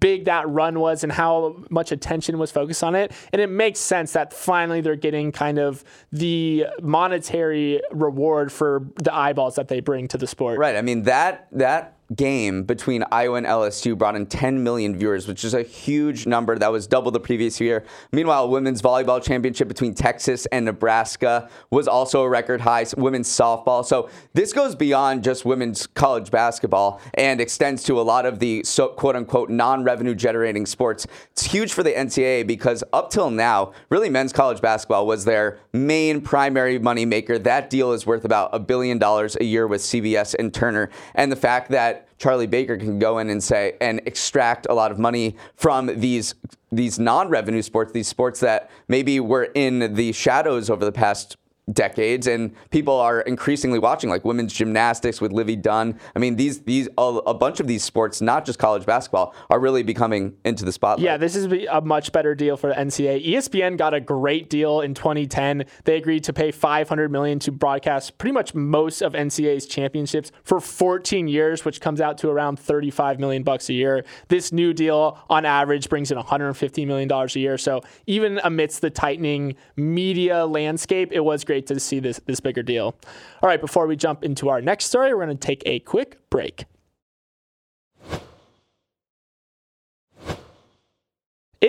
big 0.00 0.24
that 0.24 0.48
run 0.48 0.80
was 0.80 1.04
and 1.04 1.12
how 1.12 1.64
much 1.70 1.92
attention 1.92 2.36
was 2.36 2.50
focused 2.50 2.82
on 2.82 2.94
it. 2.94 3.12
And 3.32 3.40
it 3.40 3.48
makes 3.48 3.78
sense 3.78 4.12
that 4.12 4.34
finally 4.34 4.80
they're 4.80 4.96
getting 4.96 5.32
kind 5.32 5.58
of 5.58 5.84
the 6.12 6.66
monetary 6.82 7.80
reward 7.92 8.52
for 8.52 8.86
the 8.96 9.14
eyeballs 9.14 9.54
that 9.54 9.68
they 9.68 9.80
bring 9.80 10.08
to 10.08 10.18
the 10.18 10.26
sport. 10.26 10.58
Right. 10.58 10.76
I 10.76 10.82
mean 10.82 11.04
that 11.04 11.46
that 11.52 11.96
game 12.14 12.64
between 12.64 13.04
Iowa 13.12 13.36
and 13.36 13.46
LSU 13.46 13.96
brought 13.96 14.16
in 14.16 14.26
10 14.26 14.62
million 14.62 14.96
viewers, 14.98 15.28
which 15.28 15.44
is 15.44 15.54
a 15.54 15.62
huge 15.62 16.26
number. 16.26 16.58
That 16.58 16.72
was 16.72 16.86
double 16.86 17.10
the 17.10 17.20
previous 17.20 17.60
year. 17.60 17.84
Meanwhile, 18.12 18.48
women's 18.48 18.82
volleyball 18.82 19.22
championship 19.22 19.68
between 19.68 19.94
Texas 19.94 20.46
and 20.46 20.64
Nebraska 20.64 21.48
was 21.70 21.86
also 21.86 22.22
a 22.22 22.28
record 22.28 22.60
high. 22.60 22.80
Women's 22.96 23.28
softball. 23.28 23.84
So 23.84 24.08
this 24.32 24.52
goes 24.52 24.74
beyond 24.74 25.22
just 25.22 25.44
women's 25.44 25.86
college 25.86 26.30
basketball 26.30 27.00
and 27.14 27.40
extends 27.40 27.82
to 27.84 28.00
a 28.00 28.02
lot 28.02 28.24
of 28.24 28.38
the 28.38 28.62
so, 28.64 28.88
quote 28.88 29.16
unquote 29.16 29.50
non-revenue 29.50 30.14
generating 30.14 30.64
sports. 30.64 31.06
It's 31.32 31.44
huge 31.44 31.72
for 31.72 31.82
the 31.82 31.92
NCAA 31.92 32.46
because 32.46 32.82
up 32.92 33.10
till 33.10 33.30
now, 33.30 33.72
really 33.90 34.08
men's 34.08 34.32
college 34.32 34.62
basketball 34.62 35.06
was 35.06 35.24
their 35.24 35.58
main 35.72 36.20
primary 36.20 36.78
money 36.78 37.04
maker. 37.04 37.38
That 37.38 37.68
deal 37.68 37.92
is 37.92 38.06
worth 38.06 38.24
about 38.24 38.50
a 38.52 38.58
billion 38.58 38.98
dollars 38.98 39.36
a 39.40 39.44
year 39.44 39.66
with 39.66 39.82
CBS 39.82 40.34
and 40.38 40.52
Turner. 40.54 40.90
And 41.14 41.30
the 41.30 41.36
fact 41.36 41.70
that 41.70 41.99
Charlie 42.18 42.46
Baker 42.46 42.76
can 42.76 42.98
go 42.98 43.18
in 43.18 43.30
and 43.30 43.42
say 43.42 43.76
and 43.80 44.00
extract 44.06 44.66
a 44.68 44.74
lot 44.74 44.90
of 44.90 44.98
money 44.98 45.36
from 45.56 45.86
these 46.00 46.34
these 46.72 47.00
non-revenue 47.00 47.62
sports, 47.62 47.92
these 47.92 48.06
sports 48.06 48.38
that 48.40 48.70
maybe 48.86 49.18
were 49.18 49.50
in 49.54 49.94
the 49.94 50.12
shadows 50.12 50.70
over 50.70 50.84
the 50.84 50.92
past 50.92 51.36
decades, 51.72 52.26
and 52.26 52.52
people 52.70 52.94
are 52.94 53.20
increasingly 53.22 53.78
watching, 53.78 54.10
like 54.10 54.24
women's 54.24 54.52
gymnastics 54.52 55.20
with 55.20 55.32
Livvy 55.32 55.56
Dunne. 55.56 55.98
I 56.14 56.18
mean, 56.18 56.36
these 56.36 56.60
these 56.62 56.88
a, 56.98 57.34
bunch 57.34 57.60
of 57.60 57.66
these 57.66 57.82
sports, 57.82 58.20
not 58.20 58.44
just 58.44 58.58
college 58.58 58.86
basketball, 58.86 59.34
are 59.48 59.60
really 59.60 59.82
becoming 59.82 60.34
into 60.44 60.64
the 60.64 60.72
spotlight. 60.72 61.04
Yeah, 61.04 61.16
this 61.16 61.36
is 61.36 61.52
a 61.70 61.80
much 61.80 62.12
better 62.12 62.34
deal 62.34 62.56
for 62.56 62.68
the 62.68 62.74
NCAA. 62.74 63.26
ESPN 63.26 63.76
got 63.76 63.94
a 63.94 64.00
great 64.00 64.50
deal 64.50 64.80
in 64.80 64.94
2010. 64.94 65.64
They 65.84 65.96
agreed 65.96 66.24
to 66.24 66.32
pay 66.32 66.50
500 66.50 67.10
million 67.10 67.38
to 67.40 67.52
broadcast 67.52 68.18
pretty 68.18 68.32
much 68.32 68.54
most 68.54 69.02
of 69.02 69.12
NCAA's 69.12 69.66
championships 69.66 70.32
for 70.42 70.60
14 70.60 71.28
years, 71.28 71.64
which 71.64 71.80
comes 71.80 72.00
out 72.00 72.18
to 72.18 72.28
around 72.28 72.58
35 72.58 73.18
million 73.18 73.42
bucks 73.42 73.68
a 73.68 73.74
year. 73.74 74.04
This 74.28 74.52
new 74.52 74.72
deal, 74.72 75.18
on 75.28 75.44
average, 75.44 75.88
brings 75.88 76.10
in 76.10 76.16
150 76.16 76.84
million 76.86 77.08
dollars 77.08 77.36
a 77.36 77.40
year. 77.40 77.58
So 77.58 77.80
even 78.06 78.40
amidst 78.44 78.80
the 78.80 78.90
tightening 78.90 79.56
media 79.76 80.46
landscape, 80.46 81.12
it 81.12 81.20
was 81.20 81.44
great 81.50 81.66
to 81.66 81.80
see 81.80 81.98
this 81.98 82.20
this 82.26 82.38
bigger 82.38 82.62
deal. 82.62 82.94
All 83.42 83.48
right, 83.48 83.60
before 83.60 83.88
we 83.88 83.96
jump 83.96 84.22
into 84.22 84.48
our 84.48 84.60
next 84.60 84.84
story, 84.84 85.12
we're 85.12 85.24
going 85.24 85.36
to 85.36 85.46
take 85.46 85.64
a 85.66 85.80
quick 85.80 86.30
break. 86.30 86.64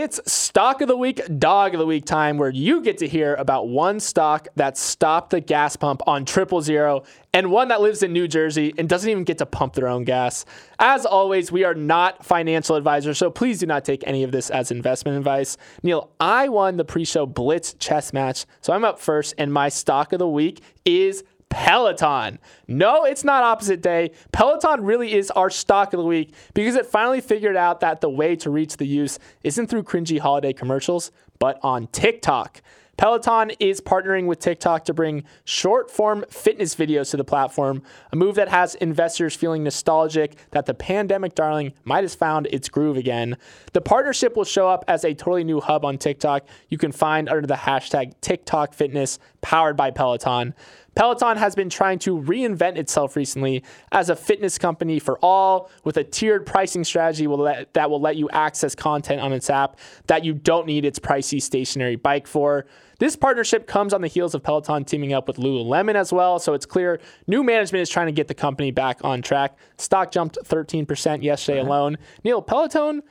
It's 0.03 0.19
stock 0.25 0.81
of 0.81 0.87
the 0.87 0.97
week, 0.97 1.21
dog 1.37 1.75
of 1.75 1.79
the 1.79 1.85
week 1.85 2.05
time, 2.05 2.39
where 2.39 2.49
you 2.49 2.81
get 2.81 2.97
to 2.97 3.07
hear 3.07 3.35
about 3.35 3.67
one 3.67 3.99
stock 3.99 4.47
that 4.55 4.75
stopped 4.75 5.29
the 5.29 5.39
gas 5.39 5.75
pump 5.75 6.01
on 6.07 6.25
triple 6.25 6.59
zero 6.59 7.03
and 7.35 7.51
one 7.51 7.67
that 7.67 7.81
lives 7.81 8.01
in 8.01 8.11
New 8.11 8.27
Jersey 8.27 8.73
and 8.79 8.89
doesn't 8.89 9.07
even 9.07 9.23
get 9.23 9.37
to 9.37 9.45
pump 9.45 9.73
their 9.73 9.87
own 9.87 10.03
gas. 10.03 10.43
As 10.79 11.05
always, 11.05 11.51
we 11.51 11.63
are 11.65 11.75
not 11.75 12.25
financial 12.25 12.77
advisors, 12.77 13.19
so 13.19 13.29
please 13.29 13.59
do 13.59 13.67
not 13.67 13.85
take 13.85 14.03
any 14.07 14.23
of 14.23 14.31
this 14.31 14.49
as 14.49 14.71
investment 14.71 15.19
advice. 15.19 15.55
Neal, 15.83 16.09
I 16.19 16.49
won 16.49 16.77
the 16.77 16.85
pre 16.85 17.05
show 17.05 17.27
Blitz 17.27 17.75
chess 17.75 18.11
match, 18.11 18.47
so 18.59 18.73
I'm 18.73 18.83
up 18.83 18.97
first, 18.97 19.35
and 19.37 19.53
my 19.53 19.69
stock 19.69 20.13
of 20.13 20.17
the 20.17 20.27
week 20.27 20.63
is 20.83 21.23
Peloton. 21.51 22.39
No, 22.67 23.05
it's 23.05 23.23
not 23.23 23.43
opposite 23.43 23.81
day. 23.81 24.11
Peloton 24.31 24.83
really 24.83 25.13
is 25.13 25.29
our 25.31 25.49
stock 25.49 25.93
of 25.93 25.99
the 25.99 26.05
week 26.05 26.33
because 26.53 26.75
it 26.75 26.85
finally 26.85 27.21
figured 27.21 27.55
out 27.55 27.81
that 27.81 28.01
the 28.01 28.09
way 28.09 28.35
to 28.37 28.49
reach 28.49 28.77
the 28.77 28.87
use 28.87 29.19
isn't 29.43 29.67
through 29.67 29.83
cringy 29.83 30.17
holiday 30.17 30.53
commercials, 30.53 31.11
but 31.37 31.59
on 31.61 31.87
TikTok. 31.87 32.61
Peloton 33.01 33.49
is 33.59 33.81
partnering 33.81 34.27
with 34.27 34.37
TikTok 34.37 34.85
to 34.85 34.93
bring 34.93 35.23
short 35.43 35.89
form 35.89 36.23
fitness 36.29 36.75
videos 36.75 37.09
to 37.09 37.17
the 37.17 37.23
platform, 37.23 37.81
a 38.11 38.15
move 38.15 38.35
that 38.35 38.49
has 38.49 38.75
investors 38.75 39.35
feeling 39.35 39.63
nostalgic 39.63 40.35
that 40.51 40.67
the 40.67 40.75
pandemic 40.75 41.33
darling 41.33 41.73
might 41.83 42.03
have 42.03 42.13
found 42.13 42.47
its 42.51 42.69
groove 42.69 42.97
again. 42.97 43.37
The 43.73 43.81
partnership 43.81 44.35
will 44.35 44.43
show 44.43 44.69
up 44.69 44.85
as 44.87 45.03
a 45.03 45.15
totally 45.15 45.43
new 45.43 45.61
hub 45.61 45.83
on 45.83 45.97
TikTok 45.97 46.45
you 46.69 46.77
can 46.77 46.91
find 46.91 47.27
under 47.27 47.47
the 47.47 47.55
hashtag 47.55 48.13
TikTok 48.21 48.75
Fitness 48.75 49.17
powered 49.41 49.75
by 49.75 49.91
Peloton. 49.91 50.53
Peloton 50.95 51.37
has 51.37 51.55
been 51.55 51.69
trying 51.69 51.99
to 51.99 52.19
reinvent 52.19 52.77
itself 52.77 53.15
recently 53.15 53.63
as 53.91 54.09
a 54.09 54.15
fitness 54.15 54.57
company 54.57 54.99
for 54.99 55.17
all 55.19 55.69
with 55.83 55.97
a 55.97 56.03
tiered 56.03 56.45
pricing 56.45 56.83
strategy 56.83 57.27
will 57.27 57.37
let, 57.37 57.73
that 57.73 57.89
will 57.89 58.01
let 58.01 58.17
you 58.17 58.29
access 58.31 58.75
content 58.75 59.21
on 59.21 59.31
its 59.31 59.49
app 59.49 59.79
that 60.07 60.25
you 60.25 60.33
don't 60.33 60.67
need 60.67 60.83
its 60.83 60.99
pricey 60.99 61.41
stationary 61.41 61.95
bike 61.95 62.27
for. 62.27 62.65
This 62.99 63.15
partnership 63.15 63.67
comes 63.67 63.93
on 63.93 64.01
the 64.01 64.07
heels 64.07 64.35
of 64.35 64.43
Peloton 64.43 64.83
teaming 64.83 65.13
up 65.13 65.27
with 65.27 65.37
Lululemon 65.37 65.95
as 65.95 66.11
well, 66.11 66.39
so 66.39 66.53
it's 66.53 66.65
clear 66.65 66.99
new 67.25 67.41
management 67.41 67.81
is 67.81 67.89
trying 67.89 68.07
to 68.07 68.11
get 68.11 68.27
the 68.27 68.33
company 68.33 68.71
back 68.71 68.99
on 69.03 69.21
track. 69.21 69.57
Stock 69.77 70.11
jumped 70.11 70.37
13% 70.43 71.23
yesterday 71.23 71.61
uh-huh. 71.61 71.69
alone. 71.69 71.97
Neal, 72.23 72.41
Peloton, 72.41 73.01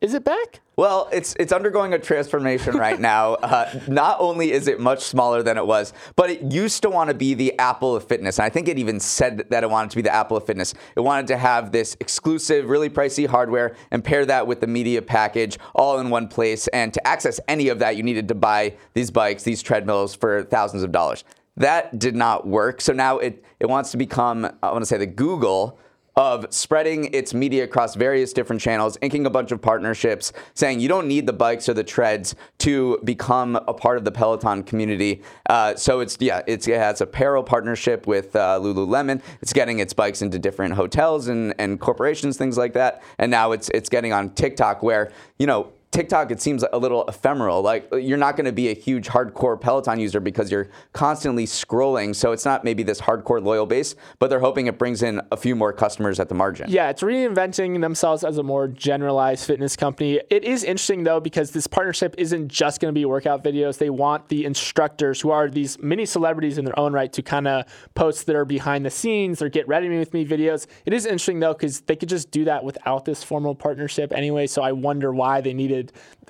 is 0.00 0.12
it 0.12 0.24
back? 0.24 0.60
Well, 0.78 1.08
it's 1.10 1.34
it's 1.40 1.52
undergoing 1.52 1.92
a 1.92 1.98
transformation 1.98 2.76
right 2.76 3.00
now. 3.00 3.36
Uh, 3.48 3.80
not 3.88 4.20
only 4.20 4.52
is 4.52 4.68
it 4.68 4.78
much 4.78 5.02
smaller 5.02 5.42
than 5.42 5.56
it 5.56 5.66
was, 5.66 5.94
but 6.16 6.28
it 6.28 6.52
used 6.52 6.82
to 6.82 6.90
want 6.90 7.08
to 7.08 7.14
be 7.14 7.32
the 7.32 7.58
Apple 7.58 7.96
of 7.96 8.04
fitness. 8.04 8.38
And 8.38 8.44
I 8.44 8.50
think 8.50 8.68
it 8.68 8.78
even 8.78 9.00
said 9.00 9.46
that 9.48 9.64
it 9.64 9.70
wanted 9.70 9.90
to 9.90 9.96
be 9.96 10.02
the 10.02 10.14
Apple 10.14 10.36
of 10.36 10.44
fitness. 10.44 10.74
It 10.94 11.00
wanted 11.00 11.28
to 11.28 11.38
have 11.38 11.72
this 11.72 11.96
exclusive, 11.98 12.68
really 12.68 12.90
pricey 12.90 13.26
hardware 13.26 13.74
and 13.90 14.04
pair 14.04 14.26
that 14.26 14.46
with 14.46 14.60
the 14.60 14.66
media 14.66 15.00
package 15.00 15.58
all 15.74 15.98
in 15.98 16.10
one 16.10 16.28
place. 16.28 16.68
And 16.68 16.92
to 16.92 17.06
access 17.06 17.40
any 17.48 17.68
of 17.68 17.78
that, 17.78 17.96
you 17.96 18.02
needed 18.02 18.28
to 18.28 18.34
buy 18.34 18.74
these 18.92 19.10
bikes, 19.10 19.44
these 19.44 19.62
treadmills 19.62 20.14
for 20.14 20.42
thousands 20.42 20.82
of 20.82 20.92
dollars. 20.92 21.24
That 21.56 21.98
did 21.98 22.16
not 22.16 22.46
work. 22.46 22.82
So 22.82 22.92
now 22.92 23.18
it, 23.18 23.42
it 23.60 23.66
wants 23.66 23.92
to 23.92 23.96
become, 23.96 24.44
I 24.62 24.70
want 24.72 24.82
to 24.82 24.86
say, 24.86 24.98
the 24.98 25.06
Google 25.06 25.78
of 26.18 26.44
spreading 26.50 27.14
its 27.14 27.32
media 27.32 27.62
across 27.62 27.94
various 27.94 28.32
different 28.32 28.60
channels, 28.60 28.98
inking 29.00 29.24
a 29.24 29.30
bunch 29.30 29.52
of 29.52 29.62
partnerships, 29.62 30.32
saying 30.52 30.80
you 30.80 30.88
don't 30.88 31.06
need 31.06 31.26
the 31.26 31.32
bikes 31.32 31.68
or 31.68 31.74
the 31.74 31.84
treads 31.84 32.34
to 32.58 32.98
become 33.04 33.54
a 33.54 33.72
part 33.72 33.96
of 33.96 34.04
the 34.04 34.10
Peloton 34.10 34.64
community. 34.64 35.22
Uh, 35.48 35.76
so 35.76 36.00
it's 36.00 36.16
yeah, 36.20 36.42
it's, 36.48 36.66
it 36.66 36.76
has 36.76 37.00
apparel 37.00 37.44
partnership 37.44 38.08
with 38.08 38.34
uh, 38.34 38.58
Lululemon. 38.60 39.22
It's 39.40 39.52
getting 39.52 39.78
its 39.78 39.92
bikes 39.92 40.20
into 40.20 40.40
different 40.40 40.74
hotels 40.74 41.28
and, 41.28 41.54
and 41.56 41.78
corporations, 41.78 42.36
things 42.36 42.58
like 42.58 42.72
that. 42.72 43.00
And 43.18 43.30
now 43.30 43.52
it's 43.52 43.68
it's 43.68 43.88
getting 43.88 44.12
on 44.12 44.30
TikTok, 44.30 44.82
where 44.82 45.12
you 45.38 45.46
know 45.46 45.72
TikTok, 45.90 46.30
it 46.30 46.40
seems 46.40 46.64
a 46.70 46.78
little 46.78 47.06
ephemeral. 47.08 47.62
Like 47.62 47.88
you're 47.92 48.18
not 48.18 48.36
going 48.36 48.44
to 48.44 48.52
be 48.52 48.68
a 48.68 48.74
huge 48.74 49.08
hardcore 49.08 49.58
Peloton 49.58 49.98
user 49.98 50.20
because 50.20 50.50
you're 50.50 50.68
constantly 50.92 51.46
scrolling. 51.46 52.14
So 52.14 52.32
it's 52.32 52.44
not 52.44 52.62
maybe 52.62 52.82
this 52.82 53.00
hardcore 53.00 53.42
loyal 53.42 53.64
base, 53.64 53.94
but 54.18 54.28
they're 54.28 54.38
hoping 54.40 54.66
it 54.66 54.78
brings 54.78 55.02
in 55.02 55.20
a 55.32 55.36
few 55.36 55.56
more 55.56 55.72
customers 55.72 56.20
at 56.20 56.28
the 56.28 56.34
margin. 56.34 56.70
Yeah, 56.70 56.90
it's 56.90 57.02
reinventing 57.02 57.80
themselves 57.80 58.22
as 58.22 58.36
a 58.36 58.42
more 58.42 58.68
generalized 58.68 59.46
fitness 59.46 59.76
company. 59.76 60.20
It 60.28 60.44
is 60.44 60.62
interesting 60.62 61.04
though 61.04 61.20
because 61.20 61.52
this 61.52 61.66
partnership 61.66 62.14
isn't 62.18 62.48
just 62.48 62.80
going 62.80 62.92
to 62.92 62.98
be 62.98 63.06
workout 63.06 63.42
videos. 63.42 63.78
They 63.78 63.90
want 63.90 64.28
the 64.28 64.44
instructors 64.44 65.22
who 65.22 65.30
are 65.30 65.48
these 65.48 65.78
mini 65.78 66.04
celebrities 66.04 66.58
in 66.58 66.66
their 66.66 66.78
own 66.78 66.92
right 66.92 67.12
to 67.14 67.22
kind 67.22 67.48
of 67.48 67.64
post 67.94 68.26
their 68.26 68.44
behind 68.44 68.84
the 68.84 68.90
scenes 68.90 69.40
or 69.40 69.48
get 69.48 69.66
ready 69.66 69.88
with 69.88 70.12
me 70.12 70.26
videos. 70.26 70.66
It 70.84 70.92
is 70.92 71.06
interesting 71.06 71.40
though 71.40 71.54
because 71.54 71.80
they 71.80 71.96
could 71.96 72.10
just 72.10 72.30
do 72.30 72.44
that 72.44 72.62
without 72.62 73.06
this 73.06 73.24
formal 73.24 73.54
partnership 73.54 74.12
anyway. 74.12 74.46
So 74.46 74.60
I 74.60 74.72
wonder 74.72 75.14
why 75.14 75.40
they 75.40 75.54
needed 75.54 75.77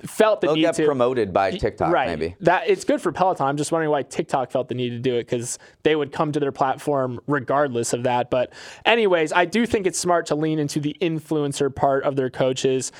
felt 0.05 0.41
the 0.41 0.47
They'll 0.47 0.55
need 0.55 0.61
get 0.61 0.75
to 0.75 0.85
promoted 0.85 1.33
by 1.33 1.51
TikTok, 1.51 1.91
right. 1.91 2.07
maybe. 2.07 2.35
That 2.41 2.69
it's 2.69 2.83
good 2.83 3.01
for 3.01 3.11
Peloton. 3.11 3.45
I'm 3.45 3.57
just 3.57 3.71
wondering 3.71 3.91
why 3.91 4.03
TikTok 4.03 4.51
felt 4.51 4.69
the 4.69 4.75
need 4.75 4.89
to 4.89 4.99
do 4.99 5.15
it 5.15 5.23
because 5.23 5.59
they 5.83 5.95
would 5.95 6.11
come 6.11 6.31
to 6.31 6.39
their 6.39 6.51
platform 6.51 7.19
regardless 7.27 7.93
of 7.93 8.03
that. 8.03 8.29
But 8.29 8.53
anyways, 8.85 9.33
I 9.33 9.45
do 9.45 9.65
think 9.65 9.87
it's 9.87 9.99
smart 9.99 10.25
to 10.27 10.35
lean 10.35 10.59
into 10.59 10.79
the 10.79 10.95
influencer 11.01 11.73
part 11.73 12.03
of 12.03 12.15
their 12.15 12.29
coaches. 12.29 12.91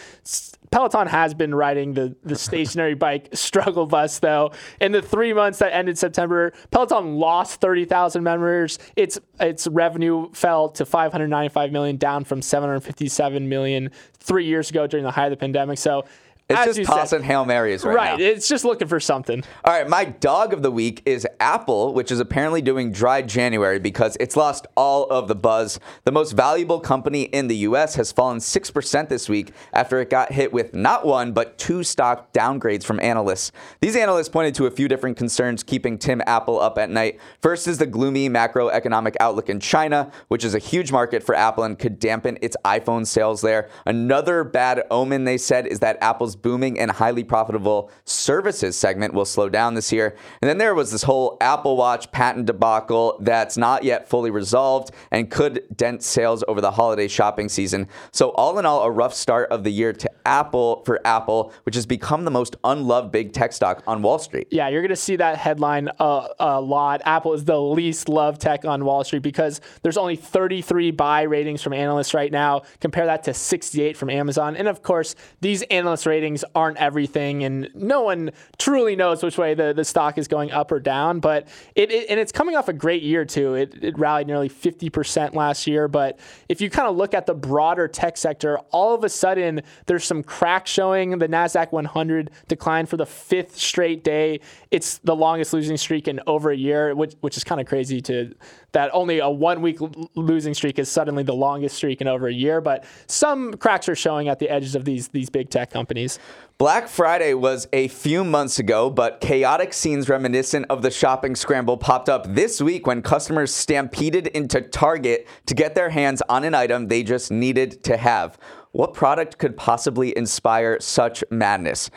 Peloton 0.72 1.08
has 1.08 1.34
been 1.34 1.54
riding 1.56 1.94
the, 1.94 2.16
the 2.24 2.36
stationary 2.38 2.94
bike 2.94 3.30
struggle 3.34 3.86
bus, 3.86 4.20
though. 4.20 4.52
In 4.80 4.92
the 4.92 5.02
three 5.02 5.34
months 5.34 5.60
that 5.60 5.74
ended 5.74 5.98
September, 5.98 6.54
Peloton 6.72 7.16
lost 7.16 7.62
30,000 7.62 8.24
members. 8.24 8.80
Its 8.96 9.20
its 9.40 9.68
revenue 9.68 10.30
fell 10.34 10.70
to 10.70 10.86
595 10.86 11.72
million, 11.72 11.98
down 11.98 12.24
from 12.24 12.42
757 12.42 13.48
million 13.48 13.90
three 14.20 14.46
years 14.46 14.70
ago 14.70 14.86
during 14.86 15.04
the 15.04 15.12
height 15.12 15.26
of 15.26 15.32
the 15.32 15.38
pandemic. 15.38 15.78
So 15.78 16.06
it's 16.50 16.60
as 16.60 16.76
just 16.78 16.90
tossing 16.90 17.20
said, 17.20 17.26
Hail 17.26 17.46
Marys 17.46 17.84
right, 17.84 17.92
now. 17.92 17.98
right. 17.98 18.20
now. 18.20 18.26
It's 18.26 18.48
just 18.48 18.66
looking 18.66 18.88
for 18.88 19.00
something. 19.00 19.44
All 19.64 19.74
right, 19.74 19.88
my 19.88 20.06
dog 20.06 20.52
of 20.52 20.64
the 20.64 20.72
week 20.72 21.04
is 21.06 21.28
Apple, 21.40 21.94
which 21.94 22.12
is 22.12 22.20
apparently 22.20 22.62
doing 22.62 22.92
dry 22.92 23.22
January 23.22 23.78
because 23.78 24.18
it's 24.20 24.36
lost 24.36 24.66
all 24.76 25.06
of 25.12 25.28
the 25.28 25.36
buzz. 25.36 25.80
The 26.06 26.12
most 26.12 26.32
valuable 26.32 26.80
company 26.80 27.24
in 27.24 27.48
the 27.48 27.58
US 27.58 27.96
has 27.96 28.12
fallen 28.12 28.40
6% 28.40 29.10
this 29.10 29.30
week 29.30 29.52
after 29.74 30.00
it 30.00 30.10
got 30.10 30.32
hit 30.32 30.52
with 30.52 30.74
not 30.74 31.06
one, 31.06 31.34
but 31.34 31.60
two 31.60 31.84
stock 31.84 32.34
downgrades 32.34 32.84
from 32.84 33.00
analysts. 33.00 33.52
These 33.82 33.96
analysts 33.96 34.30
pointed 34.30 34.56
to 34.56 34.66
a 34.66 34.72
few 34.72 34.88
different 34.88 35.18
concerns 35.18 35.62
keeping 35.62 36.00
Tim 36.00 36.22
Apple 36.26 36.60
up 36.60 36.80
at 36.80 36.90
night. 36.90 37.20
First 37.42 37.68
is 37.68 37.78
the 37.78 37.86
gloomy 37.86 38.28
macroeconomic 38.28 39.16
outlook 39.20 39.50
in 39.50 39.60
China, 39.60 40.12
which 40.30 40.44
is 40.44 40.56
a 40.56 40.60
huge 40.60 40.92
market 40.92 41.22
for 41.22 41.36
Apple 41.36 41.64
and 41.64 41.78
could 41.78 42.00
dampen 42.00 42.40
its 42.42 42.58
iPhone 42.66 43.06
sales 43.06 43.42
there. 43.42 43.70
Another 43.86 44.44
bad 44.44 44.84
omen, 44.90 45.26
they 45.26 45.38
said, 45.38 45.68
is 45.68 45.80
that 45.80 45.98
Apple's 46.02 46.36
booming 46.42 46.80
and 46.80 46.92
highly 46.92 47.24
profitable 47.24 47.92
services 48.06 48.76
segment 48.76 49.14
will 49.14 49.26
slow 49.26 49.50
down 49.50 49.74
this 49.74 49.92
year. 49.92 50.16
And 50.42 50.50
then 50.50 50.58
there 50.58 50.76
was 50.76 50.92
this 50.92 51.04
whole 51.04 51.38
Apple 51.42 51.78
Watch 51.78 52.12
patent 52.12 52.46
debacle 52.46 53.18
that's 53.22 53.58
not 53.58 53.84
yet 53.84 54.10
fully 54.10 54.32
resolved 54.32 54.92
and 55.12 55.30
could 55.30 55.64
dent 55.76 56.04
sales 56.04 56.44
over 56.48 56.62
the 56.62 56.72
holiday 56.72 57.08
shopping 57.08 57.50
season. 57.50 57.88
So, 58.12 58.30
all 58.32 58.60
in 58.60 58.66
all, 58.66 58.84
a 58.84 58.92
rough 58.92 59.14
start 59.14 59.50
of 59.52 59.64
the 59.64 59.72
year 59.72 59.94
to 59.94 60.10
Apple 60.26 60.84
for 60.86 61.00
Apple, 61.06 61.54
which 61.64 61.76
has 61.76 61.86
become 61.86 62.26
the 62.26 62.32
most 62.32 62.56
unloved 62.64 63.12
big 63.12 63.34
tech 63.34 63.54
stock 63.54 63.84
on 63.88 64.02
Wall 64.02 64.20
Street. 64.20 64.48
Yeah, 64.52 64.70
you're 64.70 64.82
going 64.82 64.90
to 64.90 64.96
see 64.96 65.16
that 65.16 65.38
headline 65.38 65.90
a, 66.00 66.28
a 66.40 66.62
lot. 66.62 67.02
Apple 67.06 67.34
is 67.34 67.46
the 67.46 67.60
least 67.60 68.10
loved 68.10 68.42
tech 68.42 68.66
on 68.66 68.86
Wall 68.86 69.04
Street 69.04 69.24
because 69.24 69.60
there's 69.82 69.98
only 69.98 70.16
33 70.16 70.92
buy 70.92 71.24
ratings 71.24 71.62
from 71.62 71.74
analysts 71.74 72.14
right 72.14 72.32
now. 72.32 72.62
Compare 72.80 73.08
that 73.08 73.24
to 73.24 73.34
68 73.34 73.98
from 73.98 74.10
Amazon. 74.10 74.56
And 74.56 74.68
of 74.68 74.84
course, 74.84 75.16
these 75.42 75.64
analyst 75.64 76.06
ratings 76.06 76.29
aren't 76.56 76.78
everything, 76.78 77.44
and 77.44 77.70
no 77.74 78.02
one 78.02 78.32
truly 78.58 78.96
knows 78.96 79.24
which 79.24 79.38
way 79.38 79.54
the, 79.54 79.74
the 79.74 79.84
stock 79.84 80.18
is 80.18 80.28
going 80.28 80.52
up 80.52 80.72
or 80.72 80.80
down. 80.80 81.20
But 81.20 81.48
it, 81.76 81.92
it 81.92 82.10
and 82.10 82.20
it's 82.20 82.32
coming 82.32 82.56
off 82.56 82.68
a 82.68 82.74
great 82.74 83.04
year 83.04 83.26
too. 83.26 83.56
It, 83.56 83.84
it 83.84 83.98
rallied 83.98 84.28
nearly 84.28 84.50
50% 84.50 85.34
last 85.34 85.68
year. 85.68 85.88
But 85.88 86.20
if 86.48 86.62
you 86.62 86.70
kind 86.70 86.88
of 86.88 86.96
look 86.96 87.14
at 87.14 87.26
the 87.26 87.34
broader 87.34 87.88
tech 87.88 88.18
sector, 88.18 88.60
all 88.72 88.94
of 88.94 89.04
a 89.04 89.10
sudden 89.10 89.62
there's 89.86 90.06
some 90.06 90.24
cracks 90.24 90.72
showing. 90.72 91.18
The 91.18 91.28
Nasdaq 91.28 91.72
100 91.72 92.32
declined 92.48 92.90
for 92.90 92.98
the 92.98 93.06
fifth 93.06 93.58
straight 93.58 94.04
day. 94.04 94.40
It's 94.72 95.00
the 95.00 95.16
longest 95.16 95.54
losing 95.54 95.78
streak 95.78 96.08
in 96.08 96.20
over 96.28 96.52
a 96.52 96.58
year, 96.58 96.96
which 96.96 97.16
which 97.22 97.38
is 97.38 97.44
kind 97.44 97.60
of 97.60 97.68
crazy 97.68 98.02
to 98.02 98.34
that 98.72 98.92
only 98.94 99.20
a 99.20 99.30
one 99.30 99.62
week 99.62 99.80
losing 100.16 100.54
streak 100.54 100.80
is 100.80 100.90
suddenly 100.90 101.24
the 101.24 101.34
longest 101.34 101.76
streak 101.76 102.02
in 102.02 102.08
over 102.08 102.28
a 102.28 102.34
year. 102.34 102.62
But 102.62 102.86
some 103.08 103.54
cracks 103.54 103.90
are 103.90 103.96
showing 103.96 104.28
at 104.28 104.40
the 104.40 104.50
edges 104.50 104.76
of 104.76 104.86
these 104.86 105.08
these 105.10 105.30
big 105.30 105.50
tech 105.50 105.72
companies. 105.72 106.19
Black 106.58 106.90
Friday 106.90 107.34
was 107.34 107.70
a 107.72 107.88
few 107.88 108.26
months 108.26 108.60
ago, 108.60 108.90
but 108.90 109.22
chaotic 109.22 109.72
scenes 109.72 110.10
reminiscent 110.10 110.66
of 110.70 110.82
the 110.82 110.92
shopping 110.92 111.34
scramble 111.34 111.78
popped 111.78 112.10
up 112.10 112.26
this 112.36 112.62
week 112.62 112.86
when 112.86 113.02
customers 113.02 113.56
stampeded 113.56 114.28
into 114.28 114.60
Target 114.60 115.26
to 115.46 115.54
get 115.54 115.74
their 115.74 115.90
hands 115.90 116.22
on 116.28 116.44
an 116.44 116.54
item 116.54 116.90
they 116.90 117.02
just 117.02 117.32
needed 117.32 117.82
to 117.86 117.96
have. 117.96 118.38
What 118.72 118.94
product 118.94 119.38
could 119.38 119.56
possibly 119.56 120.16
inspire 120.18 120.82
such 120.82 121.24
madness? 121.32 121.90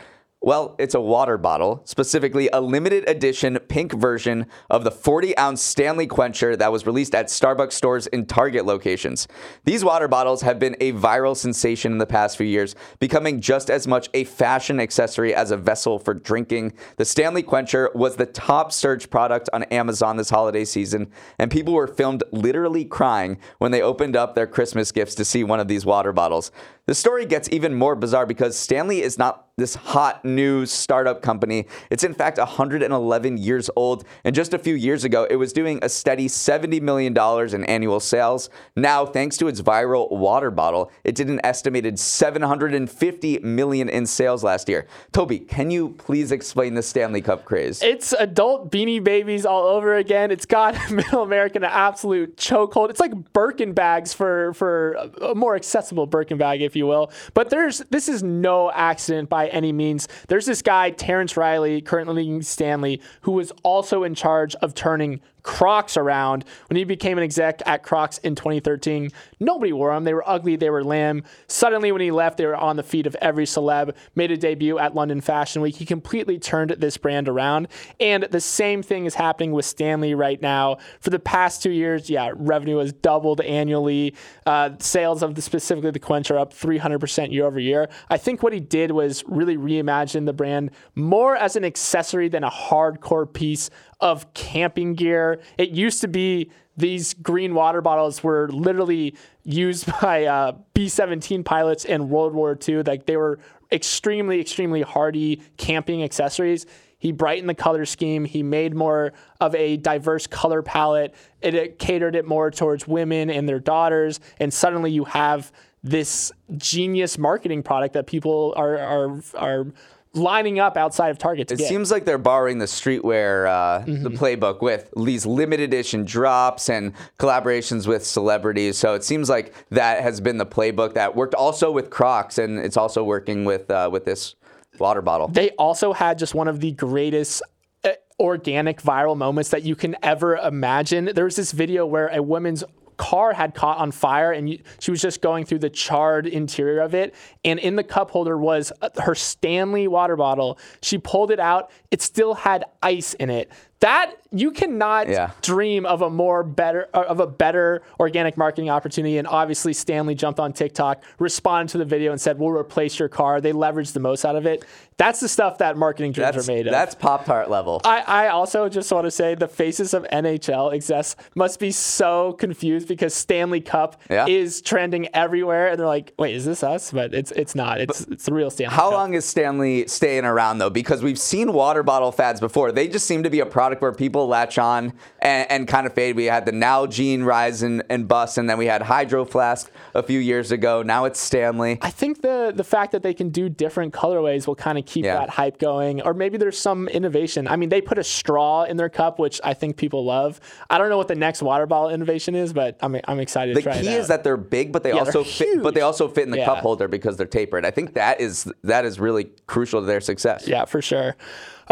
Well, 0.45 0.75
it's 0.77 0.93
a 0.93 0.99
water 0.99 1.37
bottle, 1.37 1.83
specifically 1.85 2.49
a 2.51 2.59
limited 2.59 3.07
edition 3.07 3.57
pink 3.69 3.93
version 3.93 4.47
of 4.69 4.83
the 4.83 4.91
40 4.91 5.37
ounce 5.37 5.61
Stanley 5.61 6.05
Quencher 6.05 6.57
that 6.57 6.69
was 6.69 6.85
released 6.85 7.15
at 7.15 7.27
Starbucks 7.27 7.71
stores 7.71 8.07
in 8.07 8.25
Target 8.25 8.65
locations. 8.65 9.25
These 9.63 9.85
water 9.85 10.09
bottles 10.09 10.41
have 10.41 10.59
been 10.59 10.75
a 10.81 10.91
viral 10.91 11.37
sensation 11.37 11.93
in 11.93 11.97
the 11.97 12.05
past 12.05 12.35
few 12.35 12.45
years, 12.45 12.75
becoming 12.99 13.39
just 13.39 13.69
as 13.69 13.87
much 13.87 14.09
a 14.13 14.25
fashion 14.25 14.81
accessory 14.81 15.33
as 15.33 15.51
a 15.51 15.55
vessel 15.55 15.97
for 15.97 16.13
drinking. 16.13 16.73
The 16.97 17.05
Stanley 17.05 17.41
Quencher 17.41 17.89
was 17.95 18.17
the 18.17 18.25
top 18.25 18.73
search 18.73 19.09
product 19.09 19.49
on 19.53 19.63
Amazon 19.63 20.17
this 20.17 20.29
holiday 20.29 20.65
season, 20.65 21.09
and 21.39 21.49
people 21.49 21.73
were 21.73 21.87
filmed 21.87 22.21
literally 22.33 22.83
crying 22.83 23.37
when 23.59 23.71
they 23.71 23.81
opened 23.81 24.17
up 24.17 24.35
their 24.35 24.47
Christmas 24.47 24.91
gifts 24.91 25.15
to 25.15 25.23
see 25.23 25.45
one 25.45 25.61
of 25.61 25.69
these 25.69 25.85
water 25.85 26.11
bottles. 26.11 26.51
The 26.85 26.95
story 26.95 27.25
gets 27.25 27.47
even 27.53 27.73
more 27.73 27.95
bizarre 27.95 28.25
because 28.25 28.57
Stanley 28.57 29.01
is 29.01 29.17
not 29.17 29.42
this 29.57 29.75
hot 29.75 30.25
new 30.25 30.65
startup 30.65 31.21
company. 31.21 31.67
It's 31.91 32.03
in 32.03 32.15
fact 32.15 32.39
111 32.39 33.37
years 33.37 33.69
old. 33.75 34.03
And 34.23 34.33
just 34.33 34.55
a 34.55 34.57
few 34.57 34.73
years 34.73 35.03
ago, 35.03 35.27
it 35.29 35.35
was 35.35 35.53
doing 35.53 35.77
a 35.83 35.89
steady 35.89 36.27
$70 36.27 36.81
million 36.81 37.15
in 37.53 37.63
annual 37.65 37.99
sales. 37.99 38.49
Now, 38.75 39.05
thanks 39.05 39.37
to 39.37 39.47
its 39.47 39.61
viral 39.61 40.09
water 40.09 40.49
bottle, 40.49 40.91
it 41.03 41.13
did 41.13 41.29
an 41.29 41.39
estimated 41.43 41.99
750 41.99 43.39
million 43.39 43.89
in 43.89 44.07
sales 44.07 44.43
last 44.43 44.67
year. 44.67 44.87
Toby, 45.11 45.37
can 45.37 45.69
you 45.69 45.89
please 45.89 46.31
explain 46.31 46.73
the 46.73 46.81
Stanley 46.81 47.21
Cup 47.21 47.45
craze? 47.45 47.83
It's 47.83 48.11
adult 48.13 48.71
beanie 48.71 49.03
babies 49.03 49.45
all 49.45 49.65
over 49.65 49.97
again. 49.97 50.31
It's 50.31 50.47
got 50.47 50.73
middle 50.91 51.21
America 51.21 51.59
an 51.59 51.65
absolute 51.65 52.37
chokehold. 52.37 52.89
It's 52.89 52.99
like 52.99 53.13
Birkin 53.33 53.73
bags 53.73 54.15
for, 54.15 54.53
for 54.55 54.93
a 55.21 55.35
more 55.35 55.55
accessible 55.55 56.07
Birkin 56.07 56.39
bag, 56.39 56.63
if 56.63 56.75
you 56.75 56.87
will. 56.87 57.11
But 57.35 57.51
there's 57.51 57.79
this 57.91 58.09
is 58.09 58.23
no 58.23 58.71
accident 58.71 59.29
by 59.29 59.42
by 59.43 59.49
any 59.49 59.73
means. 59.73 60.07
There's 60.29 60.45
this 60.45 60.61
guy, 60.61 60.91
Terence 60.91 61.35
Reilly, 61.35 61.81
currently 61.81 62.23
leading 62.23 62.41
Stanley, 62.41 63.01
who 63.21 63.33
was 63.33 63.51
also 63.63 64.03
in 64.03 64.15
charge 64.15 64.55
of 64.55 64.73
turning 64.73 65.19
Crocs 65.43 65.97
around 65.97 66.45
when 66.69 66.77
he 66.77 66.85
became 66.85 67.17
an 67.17 67.23
exec 67.23 67.61
at 67.65 67.83
Crocs 67.83 68.17
in 68.19 68.33
2013. 68.33 69.11
Nobody 69.39 69.73
wore 69.73 69.93
them. 69.93 70.05
They 70.05 70.13
were 70.13 70.27
ugly. 70.27 70.55
They 70.55 70.69
were 70.69 70.83
lame. 70.83 71.23
Suddenly, 71.47 71.91
when 71.91 72.01
he 72.01 72.11
left, 72.11 72.37
they 72.37 72.45
were 72.45 72.55
on 72.55 72.77
the 72.77 72.83
feet 72.83 73.05
of 73.05 73.15
every 73.15 73.45
celeb. 73.45 73.93
Made 74.15 74.31
a 74.31 74.37
debut 74.37 74.79
at 74.79 74.95
London 74.95 75.19
Fashion 75.21 75.61
Week. 75.61 75.75
He 75.75 75.85
completely 75.85 76.39
turned 76.39 76.71
this 76.71 76.97
brand 76.97 77.27
around. 77.27 77.67
And 77.99 78.23
the 78.23 78.39
same 78.39 78.81
thing 78.81 79.05
is 79.05 79.15
happening 79.15 79.51
with 79.51 79.65
Stanley 79.65 80.15
right 80.15 80.41
now. 80.41 80.77
For 81.01 81.09
the 81.09 81.19
past 81.19 81.61
two 81.61 81.71
years, 81.71 82.09
yeah, 82.09 82.31
revenue 82.35 82.77
has 82.77 82.93
doubled 82.93 83.41
annually. 83.41 84.15
Uh, 84.45 84.71
sales 84.79 85.21
of 85.21 85.35
the 85.35 85.41
specifically 85.41 85.91
the 85.91 85.99
Quench 85.99 86.31
are 86.31 86.39
up 86.39 86.53
300% 86.53 87.31
year 87.31 87.45
over 87.45 87.59
year. 87.59 87.89
I 88.09 88.17
think 88.17 88.43
what 88.43 88.53
he 88.53 88.61
did 88.61 88.91
was 88.91 89.25
really 89.35 89.57
reimagine 89.57 90.25
the 90.25 90.33
brand 90.33 90.71
more 90.95 91.35
as 91.35 91.55
an 91.55 91.65
accessory 91.65 92.29
than 92.29 92.43
a 92.43 92.49
hardcore 92.49 93.31
piece 93.31 93.69
of 93.99 94.33
camping 94.33 94.93
gear. 94.93 95.41
It 95.57 95.71
used 95.71 96.01
to 96.01 96.07
be 96.07 96.51
these 96.75 97.13
green 97.13 97.53
water 97.53 97.81
bottles 97.81 98.23
were 98.23 98.49
literally 98.49 99.15
used 99.43 99.85
by 100.01 100.25
uh, 100.25 100.53
B 100.73 100.89
17 100.89 101.43
pilots 101.43 101.85
in 101.85 102.09
World 102.09 102.33
War 102.33 102.57
II. 102.67 102.83
Like 102.83 103.05
they 103.05 103.17
were 103.17 103.39
extremely, 103.71 104.39
extremely 104.39 104.81
hardy 104.81 105.41
camping 105.57 106.03
accessories. 106.03 106.65
He 106.97 107.11
brightened 107.11 107.49
the 107.49 107.53
color 107.53 107.85
scheme. 107.85 108.23
He 108.23 108.43
made 108.43 108.73
more 108.73 109.11
of 109.41 109.53
a 109.55 109.75
diverse 109.75 110.25
color 110.25 110.61
palette. 110.61 111.13
It, 111.41 111.53
it 111.53 111.77
catered 111.77 112.15
it 112.15 112.25
more 112.25 112.49
towards 112.49 112.87
women 112.87 113.29
and 113.29 113.47
their 113.49 113.59
daughters. 113.59 114.21
And 114.39 114.53
suddenly 114.53 114.91
you 114.91 115.03
have 115.03 115.51
this 115.83 116.31
genius 116.57 117.17
marketing 117.17 117.61
product 117.61 117.93
that 117.93 118.07
people 118.07 118.53
are 118.55 118.77
are 118.79 119.21
are 119.35 119.65
lining 120.13 120.59
up 120.59 120.77
outside 120.77 121.09
of 121.09 121.17
Target. 121.17 121.51
it 121.51 121.57
get. 121.57 121.67
seems 121.67 121.91
like 121.91 122.05
they're 122.05 122.17
borrowing 122.17 122.59
the 122.59 122.65
streetwear, 122.65 123.47
uh, 123.47 123.83
mm-hmm. 123.83 124.03
the 124.03 124.09
playbook 124.11 124.61
with 124.61 124.93
these 124.95 125.25
limited 125.25 125.63
edition 125.63 126.05
drops 126.05 126.69
and 126.69 126.93
collaborations 127.17 127.87
with 127.87 128.05
celebrities. 128.05 128.77
So 128.77 128.93
it 128.93 129.03
seems 129.03 129.29
like 129.29 129.53
that 129.69 130.03
has 130.03 130.21
been 130.21 130.37
the 130.37 130.45
playbook 130.45 130.93
that 130.93 131.15
worked 131.15 131.33
also 131.33 131.71
with 131.71 131.89
Crocs, 131.89 132.37
and 132.37 132.59
it's 132.59 132.77
also 132.77 133.03
working 133.03 133.43
with 133.45 133.69
uh, 133.69 133.89
with 133.91 134.05
this 134.05 134.35
water 134.79 135.01
bottle. 135.01 135.27
They 135.27 135.49
also 135.51 135.93
had 135.93 136.17
just 136.17 136.35
one 136.35 136.47
of 136.47 136.59
the 136.59 136.71
greatest 136.71 137.41
uh, 137.83 137.91
organic 138.19 138.81
viral 138.81 139.17
moments 139.17 139.49
that 139.49 139.63
you 139.63 139.75
can 139.75 139.95
ever 140.03 140.35
imagine. 140.37 141.09
There 141.13 141.25
was 141.25 141.35
this 141.35 141.51
video 141.51 141.85
where 141.85 142.07
a 142.07 142.21
woman's 142.21 142.63
car 143.03 143.33
had 143.33 143.53
caught 143.53 143.79
on 143.79 143.91
fire 143.91 144.31
and 144.31 144.57
she 144.79 144.89
was 144.89 145.01
just 145.01 145.21
going 145.21 145.43
through 145.43 145.59
the 145.59 145.69
charred 145.69 146.25
interior 146.25 146.79
of 146.79 146.95
it. 146.95 147.13
And 147.43 147.59
in 147.59 147.75
the 147.75 147.83
cup 147.83 148.11
holder 148.11 148.37
was 148.37 148.71
uh, 148.81 148.89
her 149.01 149.13
Stanley 149.13 149.89
water 149.89 150.15
bottle. 150.15 150.57
She 150.81 150.97
pulled 150.97 151.29
it 151.29 151.39
out. 151.39 151.69
It 151.91 152.01
still 152.01 152.33
had 152.33 152.63
ice 152.81 153.13
in 153.15 153.29
it 153.29 153.51
that 153.83 154.15
you 154.31 154.51
cannot 154.51 155.09
yeah. 155.09 155.31
dream 155.41 155.85
of 155.85 156.01
a 156.01 156.09
more 156.09 156.41
better 156.41 156.87
uh, 156.93 157.03
of 157.03 157.19
a 157.19 157.27
better 157.27 157.83
organic 157.99 158.37
marketing 158.37 158.69
opportunity. 158.69 159.17
And 159.17 159.27
obviously 159.27 159.73
stanley 159.73 160.15
jumped 160.15 160.39
on 160.39 160.53
tiktok 160.53 161.03
responded 161.19 161.71
to 161.73 161.77
the 161.77 161.85
video 161.85 162.11
and 162.11 162.19
said 162.19 162.39
we'll 162.39 162.51
replace 162.51 162.97
your 162.97 163.09
car. 163.09 163.41
They 163.41 163.51
leveraged 163.51 163.91
the 163.91 163.99
most 163.99 164.23
out 164.25 164.37
of 164.37 164.45
it. 164.45 164.63
That's 164.95 165.19
the 165.19 165.27
stuff 165.27 165.57
that 165.57 165.75
marketing 165.75 166.13
dreams 166.13 166.33
that's, 166.33 166.47
are 166.47 166.51
made 166.51 166.67
of. 166.67 166.71
that's 166.71 166.95
pop 166.95 167.25
tart 167.25 167.49
level. 167.49 167.81
I, 167.83 167.99
I 167.99 168.27
also 168.29 168.69
just 168.69 168.91
want 168.91 169.05
to 169.05 169.11
say 169.11 169.35
the 169.35 169.47
faces 169.47 169.93
of 169.93 170.03
nhl 170.05 170.73
execs 170.73 171.15
must 171.35 171.59
be 171.59 171.71
so 171.71 172.33
confused 172.33 172.87
because 172.87 173.13
stanley 173.13 173.59
cup 173.61 174.01
yeah. 174.09 174.27
is 174.27 174.61
trending 174.61 175.09
everywhere 175.13 175.67
and 175.67 175.79
they're 175.79 175.87
like 175.87 176.13
wait 176.17 176.35
is 176.35 176.45
this 176.45 176.63
us? 176.63 176.91
But 176.91 177.13
it's 177.13 177.31
it's 177.31 177.53
not. 177.53 177.81
It's 177.81 178.05
but 178.05 178.13
it's 178.13 178.25
the 178.25 178.33
real 178.33 178.49
stanley 178.49 178.73
how 178.73 178.89
cup. 178.89 178.93
long 178.93 179.13
is 179.13 179.25
stanley 179.25 179.87
staying 179.87 180.23
around 180.23 180.59
though? 180.59 180.69
Because 180.69 181.03
we've 181.03 181.19
seen 181.19 181.51
water 181.51 181.83
bottle 181.83 182.13
fads 182.13 182.39
before. 182.39 182.71
They 182.71 182.87
just 182.87 183.05
seem 183.05 183.23
to 183.23 183.29
be 183.29 183.41
a 183.41 183.45
product 183.45 183.72
product 183.75 183.81
where 183.81 184.07
people 184.07 184.27
latch 184.27 184.57
on 184.57 184.93
and, 185.19 185.51
and 185.51 185.67
kind 185.67 185.87
of 185.87 185.93
fade. 185.93 186.15
We 186.15 186.25
had 186.25 186.45
the 186.45 186.51
Nalgene 186.51 187.25
rise 187.25 187.63
and, 187.63 187.83
and 187.89 188.07
bust, 188.07 188.37
and 188.37 188.49
then 188.49 188.57
we 188.57 188.65
had 188.65 188.81
Hydro 188.81 189.25
Flask 189.25 189.71
a 189.93 190.03
few 190.03 190.19
years 190.19 190.51
ago. 190.51 190.83
Now 190.83 191.05
it's 191.05 191.19
Stanley. 191.19 191.79
I 191.81 191.89
think 191.89 192.21
the 192.21 192.51
the 192.55 192.63
fact 192.63 192.91
that 192.91 193.03
they 193.03 193.13
can 193.13 193.29
do 193.29 193.49
different 193.49 193.93
colorways 193.93 194.47
will 194.47 194.55
kind 194.55 194.77
of 194.77 194.85
keep 194.85 195.05
yeah. 195.05 195.15
that 195.15 195.29
hype 195.29 195.59
going, 195.59 196.01
or 196.01 196.13
maybe 196.13 196.37
there's 196.37 196.57
some 196.57 196.87
innovation. 196.87 197.47
I 197.47 197.55
mean, 197.55 197.69
they 197.69 197.81
put 197.81 197.97
a 197.97 198.03
straw 198.03 198.63
in 198.63 198.77
their 198.77 198.89
cup, 198.89 199.19
which 199.19 199.39
I 199.43 199.53
think 199.53 199.77
people 199.77 200.05
love. 200.05 200.39
I 200.69 200.77
don't 200.77 200.89
know 200.89 200.97
what 200.97 201.07
the 201.07 201.15
next 201.15 201.41
water 201.41 201.65
bottle 201.65 201.89
innovation 201.89 202.35
is, 202.35 202.53
but 202.53 202.77
I'm 202.81 202.97
I'm 203.07 203.19
excited 203.19 203.55
the 203.55 203.61
to 203.61 203.63
try 203.63 203.75
it. 203.75 203.83
The 203.83 203.89
key 203.89 203.93
is 203.95 204.07
that 204.07 204.23
they're 204.23 204.37
big, 204.37 204.71
but 204.71 204.83
they 204.83 204.93
yeah, 204.93 204.99
also 204.99 205.23
fit, 205.23 205.61
but 205.61 205.73
they 205.73 205.81
also 205.81 206.07
fit 206.07 206.23
in 206.23 206.31
the 206.31 206.37
yeah. 206.37 206.45
cup 206.45 206.59
holder 206.59 206.87
because 206.87 207.17
they're 207.17 207.25
tapered. 207.25 207.65
I 207.65 207.71
think 207.71 207.93
that 207.93 208.19
is 208.19 208.51
that 208.63 208.85
is 208.85 208.99
really 208.99 209.31
crucial 209.47 209.79
to 209.79 209.85
their 209.85 210.01
success. 210.01 210.47
Yeah, 210.47 210.65
for 210.65 210.81
sure. 210.81 211.15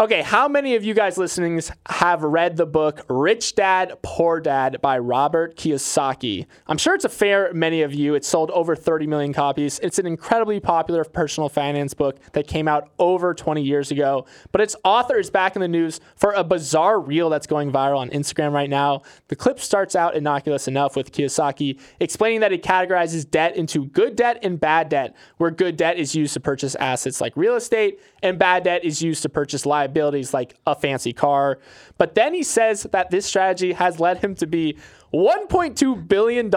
Okay, 0.00 0.22
how 0.22 0.48
many 0.48 0.74
of 0.74 0.82
you 0.82 0.94
guys 0.94 1.18
listening 1.18 1.60
have 1.86 2.22
read 2.22 2.56
the 2.56 2.64
book 2.64 3.04
Rich 3.10 3.56
Dad 3.56 3.92
Poor 4.00 4.40
Dad 4.40 4.80
by 4.80 4.96
Robert 4.98 5.54
Kiyosaki? 5.58 6.46
I'm 6.66 6.78
sure 6.78 6.94
it's 6.94 7.04
a 7.04 7.10
fair 7.10 7.52
many 7.52 7.82
of 7.82 7.92
you. 7.92 8.14
It 8.14 8.24
sold 8.24 8.50
over 8.52 8.74
30 8.74 9.06
million 9.06 9.34
copies. 9.34 9.78
It's 9.80 9.98
an 9.98 10.06
incredibly 10.06 10.60
popular 10.60 11.04
personal 11.04 11.50
finance 11.50 11.92
book 11.92 12.18
that 12.32 12.46
came 12.46 12.68
out 12.68 12.88
over 12.98 13.34
20 13.34 13.62
years 13.62 13.90
ago, 13.90 14.24
but 14.50 14.62
its 14.62 14.74
author 14.82 15.18
is 15.18 15.28
back 15.28 15.56
in 15.56 15.60
the 15.60 15.68
news 15.68 16.00
for 16.16 16.32
a 16.32 16.42
bizarre 16.42 16.98
reel 16.98 17.28
that's 17.28 17.46
going 17.46 17.70
viral 17.70 17.98
on 17.98 18.08
Instagram 18.10 18.52
right 18.52 18.70
now. 18.70 19.02
The 19.28 19.36
clip 19.36 19.60
starts 19.60 19.94
out 19.94 20.16
innocuous 20.16 20.68
enough 20.68 20.96
with 20.96 21.12
Kiyosaki 21.12 21.78
explaining 22.00 22.40
that 22.40 22.50
he 22.50 22.56
categorizes 22.56 23.30
debt 23.30 23.56
into 23.56 23.84
good 23.88 24.16
debt 24.16 24.38
and 24.42 24.58
bad 24.58 24.88
debt, 24.88 25.14
where 25.36 25.50
good 25.50 25.76
debt 25.76 25.98
is 25.98 26.14
used 26.14 26.32
to 26.32 26.40
purchase 26.40 26.74
assets 26.76 27.20
like 27.20 27.36
real 27.36 27.56
estate 27.56 28.00
and 28.22 28.38
bad 28.38 28.64
debt 28.64 28.86
is 28.86 29.02
used 29.02 29.20
to 29.20 29.28
purchase 29.28 29.66
liabilities 29.66 29.81
liabilities 29.82 30.32
like 30.32 30.56
a 30.66 30.74
fancy 30.74 31.12
car. 31.12 31.58
But 31.98 32.14
then 32.14 32.34
he 32.34 32.42
says 32.42 32.84
that 32.92 33.10
this 33.10 33.26
strategy 33.26 33.72
has 33.72 33.98
led 33.98 34.18
him 34.18 34.34
to 34.36 34.46
be 34.46 34.78
$1.2 35.12 36.08
billion 36.08 36.50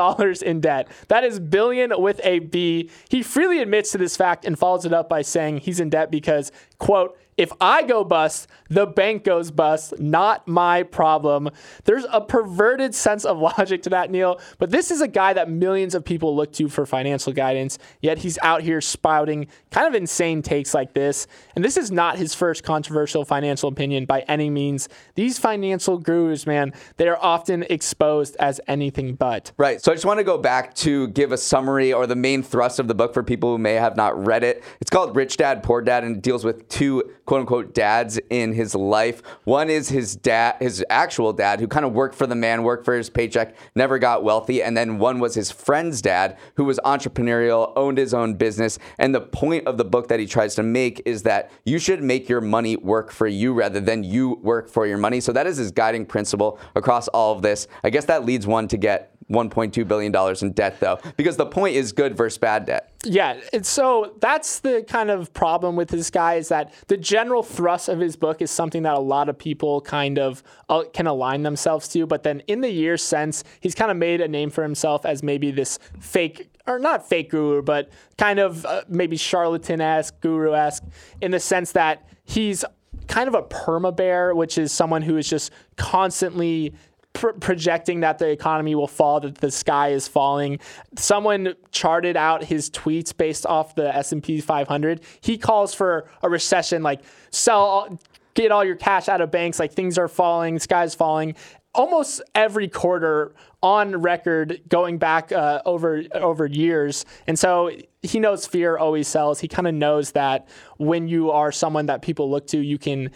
in 0.44 0.62
debt. 0.62 0.88
That 1.10 1.24
is 1.24 1.40
billion 1.40 1.92
with 1.98 2.22
a 2.24 2.40
B. 2.40 2.90
He 3.10 3.22
freely 3.22 3.60
admits 3.60 3.92
to 3.92 3.98
this 3.98 4.16
fact 4.16 4.46
and 4.46 4.58
follows 4.58 4.86
it 4.86 4.94
up 4.94 5.10
by 5.10 5.22
saying 5.22 5.60
he's 5.60 5.80
in 5.80 5.90
debt 5.90 6.10
because, 6.10 6.52
quote, 6.78 7.18
if 7.38 7.52
I 7.60 7.84
go 7.84 8.04
bust, 8.04 8.48
the 8.70 8.86
bank 8.86 9.24
goes 9.24 9.52
bust, 9.52 10.00
not 10.00 10.48
my 10.48 10.84
problem. 10.84 11.50
There's 11.84 12.06
a 12.12 12.22
perverted 12.22 12.96
sense 12.96 13.26
of 13.26 13.38
logic 13.58 13.84
to 13.84 13.90
that, 13.90 14.10
Neal. 14.10 14.40
But 14.58 14.72
this 14.72 14.90
is 14.90 15.02
a 15.02 15.08
guy 15.08 15.34
that 15.34 15.50
millions 15.50 15.96
of 15.96 16.06
people 16.06 16.36
look 16.36 16.54
to 16.54 16.70
for 16.70 16.86
financial 16.86 17.34
guidance, 17.34 17.78
yet 18.02 18.20
he's 18.20 18.38
out 18.42 18.62
here 18.62 18.80
spouting 18.80 19.48
kind 19.72 19.88
of 19.88 19.96
insane 19.96 20.42
takes 20.42 20.74
like 20.74 20.94
this. 20.94 21.28
And 21.56 21.66
this 21.66 21.76
is 21.76 21.92
not 21.92 22.18
his 22.18 22.34
first 22.34 22.64
controversial 22.64 23.26
financial 23.26 23.68
opinion 23.68 24.06
by 24.06 24.22
any 24.22 24.50
means. 24.50 24.88
These 25.16 25.38
financial 25.38 25.98
gurus, 25.98 26.48
man, 26.48 26.74
they 26.98 27.08
are 27.08 27.18
often 27.22 27.64
exposed 27.70 28.38
as 28.38 28.62
anything 28.68 29.16
but. 29.16 29.52
Right. 29.58 29.82
So 29.82 29.92
I 29.92 29.96
just 29.96 30.06
want 30.06 30.20
to 30.20 30.24
go 30.24 30.38
back 30.38 30.74
to 30.76 31.10
give 31.10 31.34
a 31.34 31.38
summary 31.38 31.92
or 31.92 32.08
the 32.08 32.16
main 32.16 32.44
thrust 32.44 32.80
of 32.80 32.88
the 32.88 32.96
book 32.96 33.14
for 33.14 33.24
people 33.24 33.52
who 33.52 33.58
may 33.58 33.74
have 33.74 33.98
not 33.98 34.26
read 34.26 34.44
it. 34.44 34.64
It's 34.80 34.90
called 34.90 35.16
Rich 35.16 35.38
Dad, 35.38 35.64
Poor 35.64 35.82
Dad, 35.82 36.06
and 36.06 36.18
it 36.18 36.22
deals 36.22 36.46
with 36.46 36.68
two 36.70 37.04
quote 37.26 37.42
unquote 37.42 37.74
dads 37.74 38.20
in 38.30 38.54
his 38.54 38.76
life. 38.76 39.22
One 39.44 39.70
is 39.70 39.90
his 39.90 40.16
dad, 40.16 40.58
his 40.60 40.84
actual 40.90 41.34
dad, 41.34 41.60
who 41.60 41.68
kind 41.68 41.86
of 41.86 41.94
worked 41.94 42.16
for 42.16 42.28
the 42.28 42.36
man, 42.36 42.64
worked 42.64 42.86
for 42.86 42.96
his 42.96 43.10
paycheck, 43.10 43.56
never 43.76 44.00
got 44.00 44.24
wealthy. 44.24 44.62
And 44.62 44.76
then 44.76 45.00
one 45.00 45.20
was 45.20 45.36
his 45.36 45.52
friend's 45.52 46.02
dad, 46.02 46.38
who 46.56 46.66
was 46.66 46.80
entrepreneurial, 46.86 47.74
owned 47.76 47.98
his 47.98 48.14
own 48.14 48.36
business. 48.36 48.80
And 48.98 49.14
the 49.14 49.22
point 49.22 49.68
of 49.68 49.78
the 49.78 49.86
book 49.86 50.08
that 50.08 50.20
he 50.20 50.26
tries 50.26 50.56
to 50.56 50.64
make 50.64 51.02
is 51.06 51.24
that 51.24 51.52
you 51.66 51.80
should 51.80 52.04
make 52.04 52.30
your 52.30 52.42
money 52.42 52.78
work 52.78 53.12
for 53.12 53.28
you 53.28 53.54
rather 53.54 53.80
than 53.80 54.04
you 54.04 54.40
work 54.42 54.70
for 54.70 54.86
your 54.86 54.98
money. 54.98 55.20
So 55.20 55.32
that 55.34 55.48
is 55.48 55.58
his 55.58 55.72
guiding 55.72 56.06
principle 56.06 56.60
across 56.76 57.08
all 57.10 57.36
of 57.36 57.42
this. 57.42 57.68
I 57.84 57.90
guess 57.90 58.06
that 58.06 58.26
leads 58.26 58.48
one 58.48 58.68
to 58.70 58.78
get 58.78 59.12
$1.2 59.32 59.88
billion 59.88 60.16
in 60.42 60.52
debt, 60.54 60.80
though, 60.80 61.00
because 61.18 61.38
the 61.38 61.46
point 61.46 61.76
is 61.76 61.92
good 61.92 62.16
versus 62.16 62.38
bad 62.38 62.66
debt. 62.66 62.95
Yeah. 63.06 63.40
And 63.54 63.66
so 63.66 64.16
that's 64.20 64.60
the 64.60 64.84
kind 64.88 65.10
of 65.10 65.34
problem 65.34 65.76
with 65.76 65.90
this 65.90 66.10
guy 66.10 66.36
is 66.36 66.50
that 66.50 66.74
the 66.88 66.98
general 66.98 67.44
thrust 67.44 67.88
of 67.88 68.00
his 68.00 68.16
book 68.16 68.42
is 68.42 68.52
something 68.52 68.84
that 68.84 68.96
a 68.96 69.00
lot 69.00 69.30
of 69.30 69.38
people 69.38 69.82
kind 69.82 70.18
of 70.18 70.44
uh, 70.70 70.84
can 70.94 71.08
align 71.08 71.44
themselves 71.44 71.88
to. 71.90 72.06
But 72.06 72.24
then 72.24 72.42
in 72.48 72.62
the 72.62 72.70
years 72.70 73.04
since, 73.04 73.44
he's 73.60 73.76
kind 73.76 73.92
of 73.92 73.98
made 73.98 74.22
a 74.22 74.28
name 74.28 74.50
for 74.50 74.64
himself 74.64 75.06
as 75.06 75.24
maybe 75.24 75.52
this 75.52 75.80
fake 76.00 76.50
or 76.68 76.80
not 76.80 77.08
fake 77.08 77.30
guru, 77.30 77.62
but 77.62 77.90
kind 78.18 78.40
of 78.40 78.66
uh, 78.66 78.84
maybe 78.88 79.18
charlatan 79.18 79.82
esque, 79.82 80.20
guru 80.22 80.54
esque, 80.56 80.84
in 81.22 81.32
the 81.32 81.40
sense 81.40 81.74
that 81.74 82.08
he's 82.24 82.66
kind 83.08 83.28
of 83.28 83.36
a 83.36 83.44
perma 83.44 83.96
bear, 83.96 84.34
which 84.34 84.58
is 84.58 84.72
someone 84.72 85.04
who 85.04 85.18
is 85.18 85.30
just 85.30 85.52
constantly 85.78 86.74
pr- 87.16 87.30
projecting 87.40 88.02
that 88.02 88.20
the 88.20 88.30
economy 88.30 88.76
will 88.76 88.88
fall, 88.88 89.20
that 89.22 89.40
the 89.40 89.50
sky 89.50 89.90
is 89.90 90.08
falling. 90.08 90.60
Someone 90.98 91.56
charted 91.72 92.16
out 92.16 92.44
his 92.44 92.70
tweets 92.70 93.16
based 93.16 93.46
off 93.48 93.74
the 93.74 93.96
S&P 93.96 94.40
500. 94.42 95.02
He 95.22 95.38
calls 95.38 95.74
for 95.74 96.08
a 96.22 96.30
recession, 96.30 96.84
like 96.84 97.02
sell, 97.32 97.60
all, 97.60 98.00
get 98.36 98.52
all 98.52 98.64
your 98.64 98.76
cash 98.76 99.10
out 99.10 99.22
of 99.22 99.32
banks, 99.32 99.58
like 99.60 99.74
things 99.74 99.98
are 99.98 100.08
falling, 100.08 100.60
sky's 100.60 100.94
falling. 100.94 101.36
almost 101.74 102.22
every 102.34 102.68
quarter 102.68 103.34
on 103.62 103.96
record 104.02 104.62
going 104.70 104.98
back 104.98 105.32
uh, 105.32 105.62
over 105.66 106.04
over 106.14 106.46
years. 106.46 107.06
And 107.28 107.38
so 107.38 107.72
he 108.02 108.20
knows 108.20 108.46
fear 108.46 108.78
always 108.78 109.08
sells. 109.08 109.40
He 109.40 109.48
kind 109.48 109.68
of 109.68 109.74
knows 109.74 110.12
that 110.12 110.48
when 110.78 111.08
you 111.08 111.32
are 111.32 111.52
someone 111.52 111.88
that 111.88 112.02
people 112.02 112.30
look 112.30 112.48
to, 112.48 112.58
you 112.60 112.78
can 112.78 113.12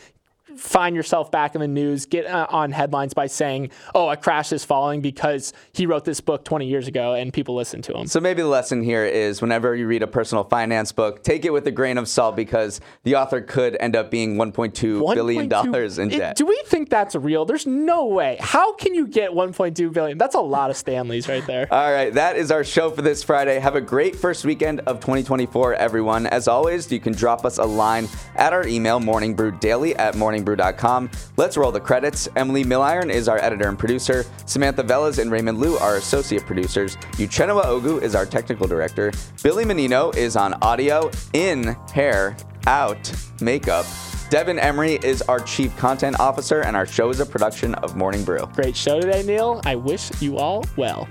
find 0.60 0.96
yourself 0.96 1.32
back 1.32 1.56
in 1.56 1.62
the 1.62 1.68
news, 1.68 2.06
get 2.06 2.26
uh, 2.26 2.48
on 2.50 2.72
headlines 2.72 3.14
by 3.14 3.28
saying, 3.28 3.72
"Oh, 3.96 4.10
a 4.10 4.18
crash 4.18 4.52
is 4.52 4.64
falling 4.66 5.02
because 5.02 5.54
he 5.74 5.86
wrote 5.86 6.06
this 6.06 6.22
book 6.22 6.44
20 6.46 6.68
years 6.68 6.88
ago 6.88 7.14
and 7.14 7.32
people 7.34 7.56
listen 7.56 7.82
to 7.84 7.94
him." 7.98 8.08
So 8.08 8.20
maybe 8.20 8.42
the 8.42 8.48
lesson 8.48 8.84
here 8.84 9.06
is 9.06 9.42
whenever 9.42 9.76
you 9.76 9.88
read 9.88 10.04
a 10.04 10.08
personal 10.08 10.44
finance 10.44 10.92
book, 10.92 11.24
take 11.24 11.46
it 11.46 11.54
with 11.54 11.66
a 11.68 11.72
grain 11.72 11.98
of 11.98 12.08
salt 12.08 12.36
because 12.36 12.82
the 13.04 13.16
author 13.16 13.42
could 13.42 13.78
end 13.80 13.96
up 13.96 14.12
being 14.12 14.36
1.2 14.36 15.14
billion 15.16 15.48
dollars 15.48 15.98
in 15.98 16.12
It- 16.12 16.18
debt. 16.18 16.36
do 16.36 16.46
we 16.46 16.62
think 16.68 16.90
that's 16.90 17.16
real? 17.16 17.46
There's 17.46 17.66
no 17.66 18.06
way. 18.06 18.38
How 18.40 18.74
can 18.74 18.94
you 18.94 19.08
get 19.08 19.32
1.2 19.32 19.92
billion? 19.94 20.18
That's 20.18 20.36
a 20.36 20.40
lot 20.42 20.70
of 20.70 20.78
Stanleys 20.78 21.28
right 21.28 21.46
there. 21.48 21.68
All 21.72 21.92
right, 21.92 22.14
that 22.14 22.36
is 22.36 22.52
our 22.52 22.64
show 22.64 22.92
for 22.92 23.02
this 23.02 23.24
Friday. 23.24 23.60
Have 23.60 23.76
a 23.76 23.82
great 23.82 24.16
first 24.16 24.46
weekend 24.46 24.82
of 24.82 24.98
2024, 25.00 25.76
everyone. 25.76 26.28
As 26.28 26.48
always, 26.48 26.92
you 26.92 27.00
can 27.00 27.14
drop 27.14 27.46
us 27.46 27.58
a 27.58 27.64
line 27.64 28.08
at 28.36 28.54
our 28.54 28.68
email, 28.68 29.00
morningbrewdaily 29.00 29.98
at 29.98 30.16
Let's 30.56 31.58
roll 31.58 31.72
the 31.72 31.80
credits. 31.80 32.28
Emily 32.36 32.64
Milliron 32.64 33.10
is 33.12 33.28
our 33.28 33.38
editor 33.40 33.68
and 33.68 33.78
producer. 33.78 34.26
Samantha 34.46 34.84
Velez 34.84 35.20
and 35.20 35.32
Raymond 35.32 35.60
Liu 35.60 35.78
are 35.78 35.98
associate 35.98 36.46
producers. 36.46 36.96
Uchenua 37.14 37.64
Ogu 37.66 38.02
is 38.02 38.16
our 38.16 38.26
technical 38.26 38.68
director. 38.68 39.12
Billy 39.44 39.66
Menino 39.66 40.12
is 40.12 40.36
on 40.36 40.54
audio, 40.62 41.10
in, 41.34 41.76
hair, 41.94 42.36
out, 42.68 43.12
makeup. 43.42 43.86
Devin 44.30 44.60
Emery 44.60 45.00
is 45.04 45.24
our 45.24 45.40
chief 45.40 45.76
content 45.78 46.20
officer, 46.20 46.62
and 46.62 46.76
our 46.76 46.86
show 46.86 47.10
is 47.10 47.20
a 47.20 47.26
production 47.26 47.74
of 47.76 47.96
Morning 47.96 48.24
Brew. 48.24 48.48
Great 48.54 48.76
show 48.76 49.00
today, 49.00 49.24
Neal. 49.24 49.60
I 49.66 49.76
wish 49.76 50.12
you 50.22 50.38
all 50.38 50.64
well. 50.78 51.08